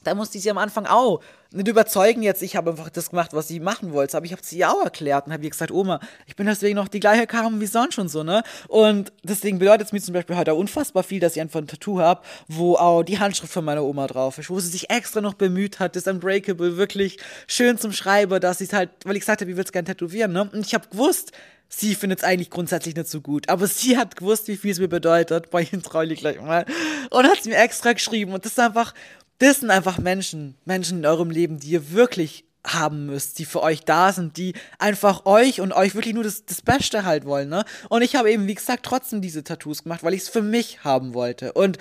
[0.04, 1.20] da musste ich sie am Anfang auch
[1.52, 4.42] nicht überzeugen jetzt, ich habe einfach das gemacht, was sie machen wollte, aber ich habe
[4.44, 7.60] sie auch erklärt und habe ihr gesagt, Oma, ich bin deswegen noch die gleiche Kamen
[7.60, 8.42] wie sonst schon so, ne?
[8.68, 11.66] Und deswegen bedeutet es mir zum Beispiel heute auch unfassbar viel, dass ich einfach ein
[11.66, 15.20] Tattoo habe, wo auch die Handschrift von meiner Oma drauf ist, wo sie sich extra
[15.20, 19.40] noch bemüht hat, das Unbreakable wirklich schön zum Schreiben, dass ich halt, weil ich gesagt
[19.40, 20.48] habe, ich will es gerne tätowieren, ne?
[20.52, 21.32] Und ich habe gewusst,
[21.68, 23.48] sie findet es eigentlich grundsätzlich nicht so gut.
[23.48, 25.50] Aber sie hat gewusst, wie viel es mir bedeutet.
[25.50, 26.64] Bei ihnen traue ich gleich mal.
[27.10, 28.32] Und hat es mir extra geschrieben.
[28.32, 28.94] Und das ist einfach,
[29.38, 33.62] das sind einfach Menschen, Menschen in eurem Leben, die ihr wirklich haben müsst, die für
[33.62, 37.48] euch da sind, die einfach euch und euch wirklich nur das, das Beste halt wollen,
[37.48, 37.64] ne?
[37.88, 40.82] Und ich habe eben, wie gesagt, trotzdem diese Tattoos gemacht, weil ich es für mich
[40.82, 41.52] haben wollte.
[41.52, 41.78] Und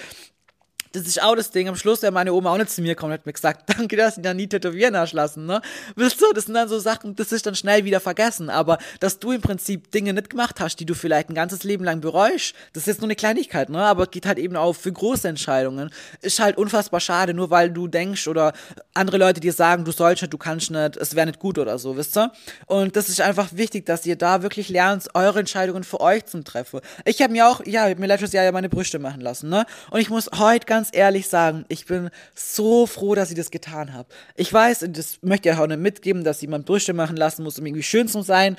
[0.95, 1.67] das ist auch das Ding.
[1.67, 4.15] Am Schluss wäre meine Oma auch nicht zu mir und hat mir gesagt, danke, dass
[4.15, 5.61] sie da nie tätowieren hast lassen, ne?
[5.95, 8.49] Wisst du, das sind dann so Sachen, das ist dann schnell wieder vergessen.
[8.49, 11.83] Aber dass du im Prinzip Dinge nicht gemacht hast, die du vielleicht ein ganzes Leben
[11.83, 13.79] lang bereust, das ist jetzt nur eine Kleinigkeit, ne?
[13.83, 15.89] Aber geht halt eben auch für große Entscheidungen.
[16.21, 18.53] Ist halt unfassbar schade, nur weil du denkst oder
[18.93, 21.77] andere Leute dir sagen, du sollst nicht, du kannst nicht, es wäre nicht gut oder
[21.77, 22.31] so, wisst ihr?
[22.67, 26.43] Und das ist einfach wichtig, dass ihr da wirklich lernt, eure Entscheidungen für euch zu
[26.43, 26.79] treffen.
[27.03, 29.65] Ich habe mir auch, ja, mir letztes Jahr ja meine Brüste machen lassen, ne?
[29.91, 33.49] Und ich muss heute ganz ganz ehrlich sagen, ich bin so froh, dass ich das
[33.49, 34.07] getan habe.
[34.36, 37.65] Ich weiß, das möchte ich auch nicht mitgeben, dass jemand Brüste machen lassen muss, um
[37.65, 38.55] irgendwie schön zu sein.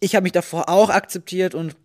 [0.00, 1.76] Ich habe mich davor auch akzeptiert und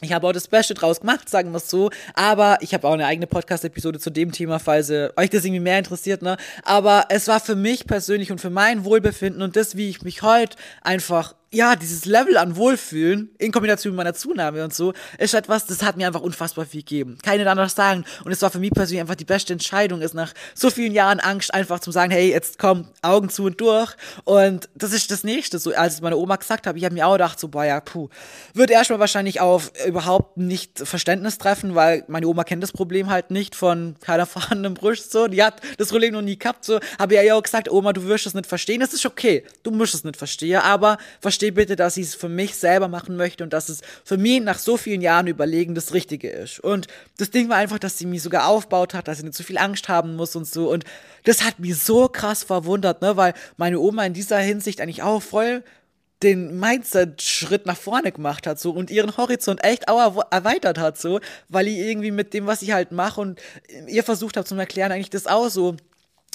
[0.00, 1.90] ich habe auch das Beste draus gemacht, sagen wir es so.
[2.14, 5.78] Aber ich habe auch eine eigene Podcast-Episode zu dem Thema, falls euch das irgendwie mehr
[5.78, 6.36] interessiert, ne?
[6.62, 10.22] Aber es war für mich persönlich und für mein Wohlbefinden und das, wie ich mich
[10.22, 15.34] heute einfach ja, dieses Level an Wohlfühlen in Kombination mit meiner Zunahme und so, ist
[15.34, 17.16] etwas, das hat mir einfach unfassbar viel gegeben.
[17.22, 18.04] Keine anders sagen.
[18.24, 21.20] Und es war für mich persönlich einfach die beste Entscheidung, ist nach so vielen Jahren
[21.20, 23.94] Angst einfach zu sagen, hey, jetzt komm, Augen zu und durch.
[24.24, 25.58] Und das ist das Nächste.
[25.58, 27.80] So, als ich meine Oma gesagt habe, ich habe mir auch gedacht, so, boah, ja,
[27.80, 28.08] puh,
[28.52, 33.30] wird erstmal wahrscheinlich auf überhaupt nicht Verständnis treffen, weil meine Oma kennt das Problem halt
[33.30, 35.28] nicht von keiner vorhandenen Brust, so.
[35.28, 36.80] Die hat das Problem noch nie gehabt, so.
[36.98, 38.80] Habe ja auch gesagt, Oma, du wirst es nicht verstehen.
[38.80, 39.44] Das ist okay.
[39.62, 42.88] Du musst es nicht verstehen, aber versteh verstehe bitte, dass ich es für mich selber
[42.88, 46.60] machen möchte und dass es für mich nach so vielen Jahren Überlegen das Richtige ist.
[46.60, 46.86] Und
[47.18, 49.58] das Ding war einfach, dass sie mich sogar aufgebaut hat, dass sie nicht so viel
[49.58, 50.70] Angst haben muss und so.
[50.70, 50.84] Und
[51.24, 55.22] das hat mich so krass verwundert, ne, weil meine Oma in dieser Hinsicht eigentlich auch
[55.22, 55.62] voll
[56.22, 61.20] den Mindset-Schritt nach vorne gemacht hat so und ihren Horizont echt auch erweitert hat so,
[61.50, 63.40] weil ich irgendwie mit dem, was ich halt mache und
[63.88, 65.76] ihr versucht habe zu erklären, eigentlich das auch so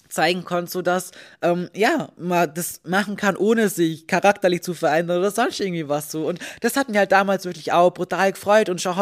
[0.09, 5.19] zeigen konnte, so dass ähm, ja man das machen kann, ohne sich charakterlich zu verändern
[5.19, 6.27] oder sonst irgendwie was so.
[6.27, 8.69] Und das hat mich halt damals wirklich auch brutal gefreut.
[8.69, 8.95] Und schon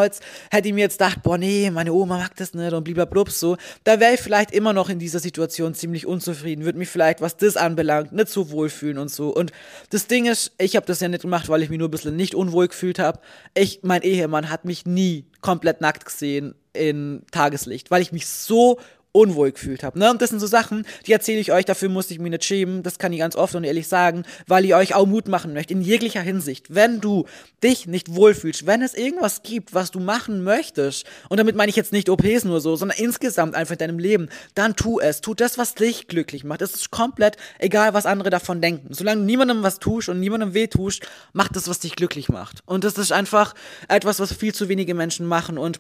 [0.52, 3.58] hätte mir jetzt gedacht, boah nee, meine Oma mag das nicht und blub so.
[3.84, 7.38] Da wäre ich vielleicht immer noch in dieser Situation ziemlich unzufrieden, würde mich vielleicht, was
[7.38, 9.30] das anbelangt, nicht so wohlfühlen und so.
[9.30, 9.52] Und
[9.90, 12.16] das Ding ist, ich habe das ja nicht gemacht, weil ich mich nur ein bisschen
[12.16, 13.20] nicht unwohl gefühlt habe.
[13.54, 18.80] Ich, mein Ehemann hat mich nie komplett nackt gesehen in Tageslicht, weil ich mich so
[19.18, 19.98] unwohl gefühlt habe.
[20.00, 20.12] Ne?
[20.12, 22.84] Und das sind so Sachen, die erzähle ich euch, dafür musste ich mich nicht schämen.
[22.84, 25.74] Das kann ich ganz oft und ehrlich sagen, weil ich euch auch Mut machen möchte,
[25.74, 26.74] in jeglicher Hinsicht.
[26.74, 27.26] Wenn du
[27.64, 31.76] dich nicht wohlfühlst, wenn es irgendwas gibt, was du machen möchtest, und damit meine ich
[31.76, 35.22] jetzt nicht OPs nur so, sondern insgesamt einfach in deinem Leben, dann tu es.
[35.22, 36.62] Tu das, was dich glücklich macht.
[36.62, 38.94] Es ist komplett egal, was andere davon denken.
[38.94, 42.62] Solange du niemandem was tust und niemandem weh tust, mach das, was dich glücklich macht.
[42.66, 43.56] Und das ist einfach
[43.88, 45.80] etwas, was viel zu wenige Menschen machen und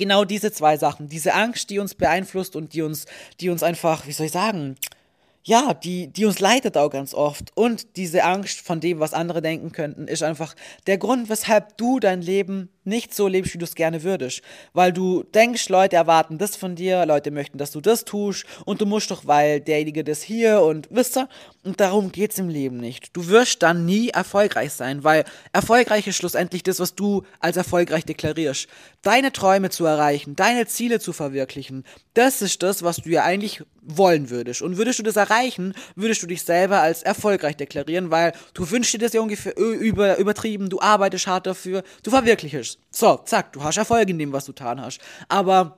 [0.00, 1.08] genau diese zwei Sachen.
[1.08, 3.06] Diese Angst, die uns beeinflusst und die uns,
[3.38, 4.74] die uns einfach, wie soll ich sagen,
[5.44, 7.56] ja, die, die uns leitet auch ganz oft.
[7.56, 10.54] Und diese Angst von dem, was andere denken könnten, ist einfach
[10.86, 14.42] der Grund, weshalb du dein Leben nicht so lebst, wie du es gerne würdest.
[14.74, 18.82] Weil du denkst, Leute erwarten das von dir, Leute möchten, dass du das tust und
[18.82, 21.28] du musst doch, weil derjenige das hier und wisst ihr,
[21.62, 23.16] und darum geht's im Leben nicht.
[23.16, 28.04] Du wirst dann nie erfolgreich sein, weil erfolgreich ist schlussendlich das, was du als erfolgreich
[28.04, 28.66] deklarierst.
[29.02, 31.84] Deine Träume zu erreichen, deine Ziele zu verwirklichen,
[32.14, 34.62] das ist das, was du ja eigentlich wollen würdest.
[34.62, 38.94] Und würdest du das erreichen, würdest du dich selber als erfolgreich deklarieren, weil du wünschst
[38.94, 42.78] dir das ja ungefähr über, übertrieben, du arbeitest hart dafür, du verwirklichst.
[42.90, 45.00] So, zack, du hast Erfolg in dem, was du getan hast.
[45.28, 45.76] Aber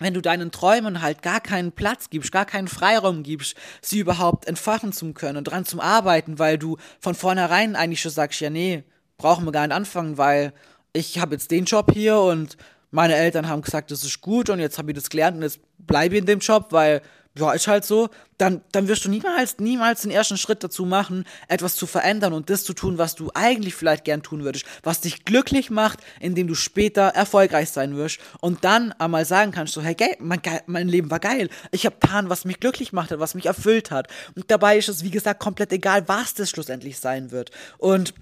[0.00, 4.46] wenn du deinen Träumen halt gar keinen Platz gibst, gar keinen Freiraum gibst, sie überhaupt
[4.46, 8.50] entfachen zu können und dran zu arbeiten, weil du von vornherein eigentlich schon sagst, ja
[8.50, 8.84] nee,
[9.16, 10.52] brauchen wir gar nicht anfangen, weil
[10.92, 12.56] ich habe jetzt den Job hier und
[12.90, 15.60] meine Eltern haben gesagt, das ist gut und jetzt habe ich das gelernt und jetzt
[15.78, 17.02] bleibe ich in dem Job, weil
[17.36, 21.24] ja, ist halt so, dann, dann wirst du niemals, niemals den ersten Schritt dazu machen,
[21.48, 25.00] etwas zu verändern und das zu tun, was du eigentlich vielleicht gern tun würdest, was
[25.00, 29.82] dich glücklich macht, indem du später erfolgreich sein wirst und dann einmal sagen kannst, so,
[29.82, 33.18] hey, geil, mein, mein Leben war geil, ich habe getan, was mich glücklich macht hat,
[33.18, 34.08] was mich erfüllt hat.
[34.36, 37.50] Und dabei ist es, wie gesagt, komplett egal, was das schlussendlich sein wird.
[37.78, 38.14] Und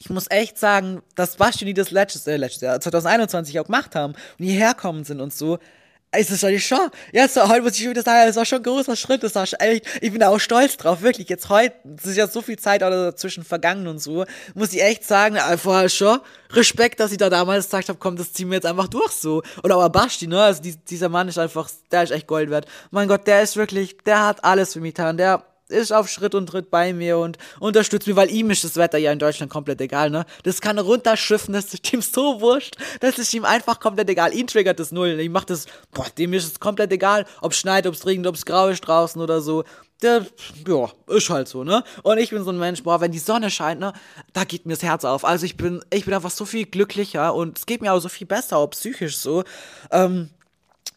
[0.00, 3.94] ich muss echt sagen, das, was die das letztes, äh, letztes Jahr, 2021 auch gemacht
[3.94, 5.58] haben und hierher kommen sind und so,
[6.16, 8.64] ist es eigentlich schon, jetzt heute muss ich schon wieder sagen, das war schon ein
[8.64, 9.58] großer Schritt, das war schon
[10.00, 12.82] ich bin da auch stolz drauf, wirklich, jetzt heute, es ist ja so viel Zeit
[12.82, 17.66] dazwischen vergangen und so, muss ich echt sagen, einfach schon Respekt, dass ich da damals
[17.66, 19.42] gesagt habe, komm, das ziehen wir jetzt einfach durch so.
[19.62, 22.66] Und auch Basti, ne, also die, dieser Mann ist einfach, der ist echt Gold wert.
[22.90, 26.34] Mein Gott, der ist wirklich, der hat alles für mich getan, der ist auf Schritt
[26.34, 29.50] und Tritt bei mir und unterstützt mich, weil ihm ist das Wetter ja in Deutschland
[29.50, 30.26] komplett egal, ne?
[30.42, 34.34] Das kann runterschiffen, das ist ihm so wurscht, das ist ihm einfach komplett egal.
[34.34, 35.18] Ihn triggert das null.
[35.20, 38.26] Ich mach das, boah, dem ist es komplett egal, ob es schneit, ob es regnet,
[38.26, 39.64] ob es grau ist draußen oder so.
[40.02, 40.26] Der,
[40.66, 41.82] ja, ist halt so, ne?
[42.02, 43.92] Und ich bin so ein Mensch, boah, wenn die Sonne scheint, ne,
[44.32, 45.24] da geht mir das Herz auf.
[45.24, 48.08] Also ich bin, ich bin einfach so viel glücklicher und es geht mir auch so
[48.08, 49.44] viel besser, auch psychisch so.
[49.90, 50.30] Ähm,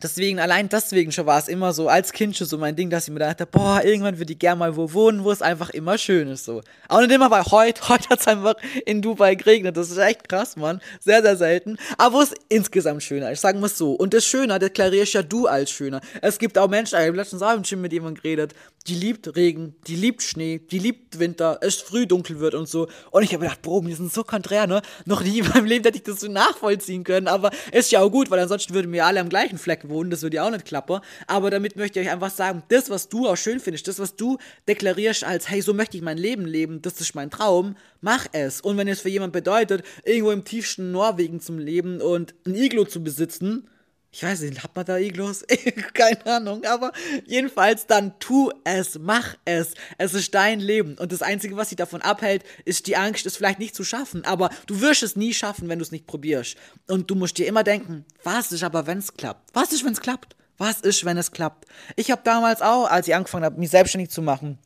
[0.02, 3.08] Deswegen, allein deswegen schon war es immer so, als Kind schon so mein Ding, dass
[3.08, 5.98] ich mir dachte, boah, irgendwann würde ich gerne mal wo wohnen, wo es einfach immer
[5.98, 6.62] schön ist, so.
[6.88, 8.54] Auch nicht immer, weil heute, heute hat es einfach
[8.86, 10.82] in Dubai geregnet, das ist echt krass, Mann.
[11.00, 11.78] Sehr, sehr selten.
[11.98, 13.94] Aber wo es insgesamt schöner ist, sagen wir es so.
[13.94, 16.02] Und das Schöner deklarierst ja du als schöner.
[16.22, 18.54] Es gibt auch Menschen, ich habe letztens im Gym mit jemandem geredet,
[18.88, 22.88] die liebt Regen, die liebt Schnee, die liebt Winter, es früh dunkel wird und so.
[23.12, 24.82] Und ich habe gedacht, Bro, wir sind so konträr, ne?
[25.06, 28.10] Noch nie in meinem Leben hätte ich das so nachvollziehen können, aber ist ja auch
[28.10, 30.66] gut, weil ansonsten würden wir alle am gleichen Fleck wohnen, das würde ja auch nicht
[30.66, 31.02] klappen.
[31.28, 34.16] Aber damit möchte ich euch einfach sagen, das, was du auch schön findest, das, was
[34.16, 38.26] du deklarierst als, hey, so möchte ich mein Leben leben, das ist mein Traum, mach
[38.32, 38.62] es.
[38.62, 42.86] Und wenn es für jemand bedeutet, irgendwo im tiefsten Norwegen zum Leben und ein Iglo
[42.86, 43.68] zu besitzen,
[44.12, 45.46] ich weiß nicht, hat man da Iglos?
[45.94, 46.92] Keine Ahnung, aber
[47.26, 49.74] jedenfalls dann tu es, mach es.
[49.98, 53.38] Es ist dein Leben und das Einzige, was dich davon abhält, ist die Angst, es
[53.38, 54.26] vielleicht nicht zu schaffen.
[54.26, 56.56] Aber du wirst es nie schaffen, wenn du es nicht probierst.
[56.88, 59.50] Und du musst dir immer denken, was ist aber, wenn es klappt?
[59.54, 60.36] Was ist, wenn es klappt?
[60.58, 61.66] Was ist, wenn es klappt?
[61.96, 64.58] Ich habe damals auch, als ich angefangen habe, mich selbstständig zu machen,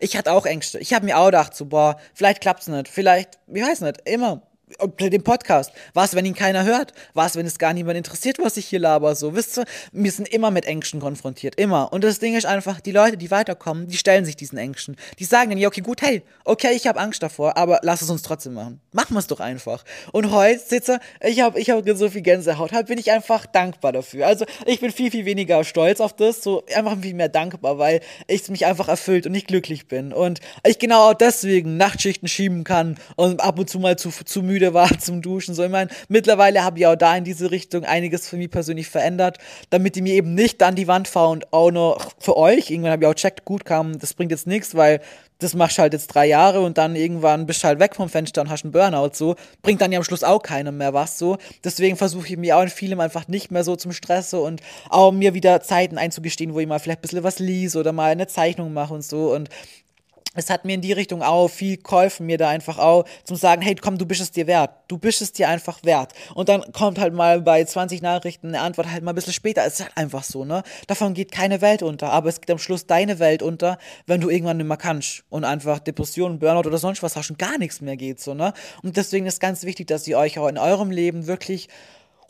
[0.00, 0.78] ich hatte auch Ängste.
[0.78, 2.88] Ich habe mir auch gedacht, so, boah, vielleicht klappt es nicht.
[2.88, 4.42] Vielleicht, ich weiß nicht, immer
[4.98, 5.72] den Podcast.
[5.94, 6.92] Was, wenn ihn keiner hört?
[7.14, 9.14] Was, wenn es gar niemand interessiert, was ich hier laber?
[9.14, 11.56] So, wisst ihr, wir sind immer mit Ängsten konfrontiert.
[11.56, 11.92] Immer.
[11.92, 14.96] Und das Ding ist einfach, die Leute, die weiterkommen, die stellen sich diesen Ängsten.
[15.18, 18.10] Die sagen dann, ja, okay, gut, hey, okay, ich habe Angst davor, aber lass es
[18.10, 18.80] uns trotzdem machen.
[18.92, 19.84] Machen wir es doch einfach.
[20.12, 22.72] Und heute sitze, ich habe ich hab so viel Gänsehaut.
[22.72, 24.26] Halt bin ich einfach dankbar dafür.
[24.26, 28.00] Also, ich bin viel, viel weniger stolz auf das, so einfach viel mehr dankbar, weil
[28.26, 30.12] es mich einfach erfüllt und ich glücklich bin.
[30.12, 34.59] Und ich genau deswegen Nachtschichten schieben kann und ab und zu mal zu, zu müde
[34.60, 35.54] müde war zum Duschen.
[35.54, 38.88] So, ich meine, mittlerweile habe ich auch da in diese Richtung einiges für mich persönlich
[38.88, 39.38] verändert,
[39.70, 42.70] damit die mir eben nicht an die Wand fahren und auch noch für euch.
[42.70, 45.00] Irgendwann habe ich auch checkt, gut kam, das bringt jetzt nichts, weil
[45.38, 48.10] das machst du halt jetzt drei Jahre und dann irgendwann bist du halt weg vom
[48.10, 49.36] Fenster und hast einen Burnout so.
[49.62, 51.38] Bringt dann ja am Schluss auch keinem mehr was so.
[51.64, 55.12] Deswegen versuche ich mir auch in vielem einfach nicht mehr so zum Stress und auch
[55.12, 58.26] mir wieder Zeiten einzugestehen, wo ich mal vielleicht ein bisschen was lies oder mal eine
[58.26, 59.32] Zeichnung mache und so.
[59.32, 59.48] Und
[60.34, 63.62] es hat mir in die Richtung auch viel geholfen, mir da einfach auch zum sagen,
[63.62, 64.70] hey, komm, du bist es dir wert.
[64.86, 66.12] Du bist es dir einfach wert.
[66.34, 69.64] Und dann kommt halt mal bei 20 Nachrichten eine Antwort halt mal ein bisschen später.
[69.64, 70.62] Es ist halt einfach so, ne?
[70.86, 72.12] Davon geht keine Welt unter.
[72.12, 75.44] Aber es geht am Schluss deine Welt unter, wenn du irgendwann nicht mehr kannst und
[75.44, 78.52] einfach Depressionen, Burnout oder sonst was hast und gar nichts mehr geht, so, ne?
[78.82, 81.68] Und deswegen ist ganz wichtig, dass ihr euch auch in eurem Leben wirklich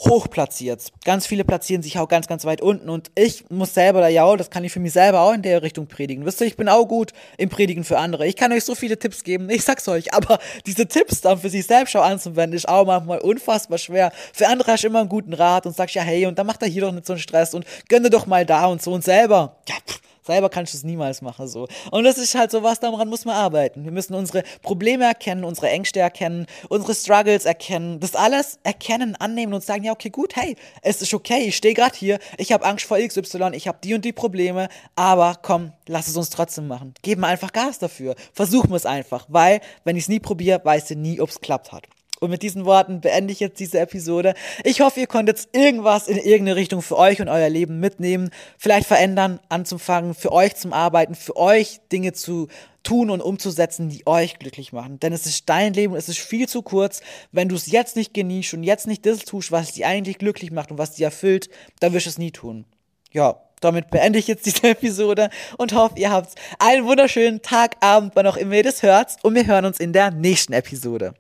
[0.01, 0.93] hoch platziert.
[1.05, 2.89] Ganz viele platzieren sich auch ganz, ganz weit unten.
[2.89, 5.63] Und ich muss selber da ja, das kann ich für mich selber auch in der
[5.63, 6.25] Richtung predigen.
[6.25, 8.27] Wisst ihr, ich bin auch gut im Predigen für andere.
[8.27, 11.51] Ich kann euch so viele Tipps geben, ich sag's euch, aber diese Tipps dann für
[11.51, 14.13] sich selbst auch anzuwenden, ist auch manchmal unfassbar schwer.
[14.33, 16.63] Für andere hast du immer einen guten Rat und sagst ja, hey, und dann macht
[16.63, 19.05] er hier doch nicht so einen Stress und gönne doch mal da und so und
[19.05, 19.57] selber.
[19.69, 21.67] Ja, pff Selber kannst du es niemals machen so.
[21.91, 23.85] Und das ist halt so was, daran muss man arbeiten.
[23.85, 29.55] Wir müssen unsere Probleme erkennen, unsere Ängste erkennen, unsere Struggles erkennen, das alles erkennen, annehmen
[29.55, 32.65] und sagen, ja, okay, gut, hey, es ist okay, ich stehe gerade hier, ich habe
[32.65, 36.69] Angst vor XY, ich habe die und die Probleme, aber komm, lass es uns trotzdem
[36.69, 36.95] machen.
[37.03, 38.15] Geben einfach Gas dafür.
[38.33, 41.41] Versuchen wir es einfach, weil, wenn ich es nie probiere, weiß ich nie, ob es
[41.41, 41.85] klappt hat.
[42.21, 44.35] Und mit diesen Worten beende ich jetzt diese Episode.
[44.63, 48.87] Ich hoffe, ihr konntet irgendwas in irgendeine Richtung für euch und euer Leben mitnehmen, vielleicht
[48.87, 52.49] verändern, anzufangen, für euch zum Arbeiten, für euch Dinge zu
[52.83, 55.01] tun und umzusetzen, die euch glücklich machen.
[55.01, 57.01] Denn es ist dein Leben, es ist viel zu kurz.
[57.33, 60.51] Wenn du es jetzt nicht genießt und jetzt nicht das tust, was dich eigentlich glücklich
[60.51, 61.49] macht und was dich erfüllt,
[61.81, 62.67] dann wirst du es nie tun.
[63.13, 68.13] Ja, damit beende ich jetzt diese Episode und hoffe, ihr habt einen wunderschönen Tag, Abend,
[68.15, 69.17] wann auch immer ihr das hört.
[69.23, 71.15] Und wir hören uns in der nächsten Episode.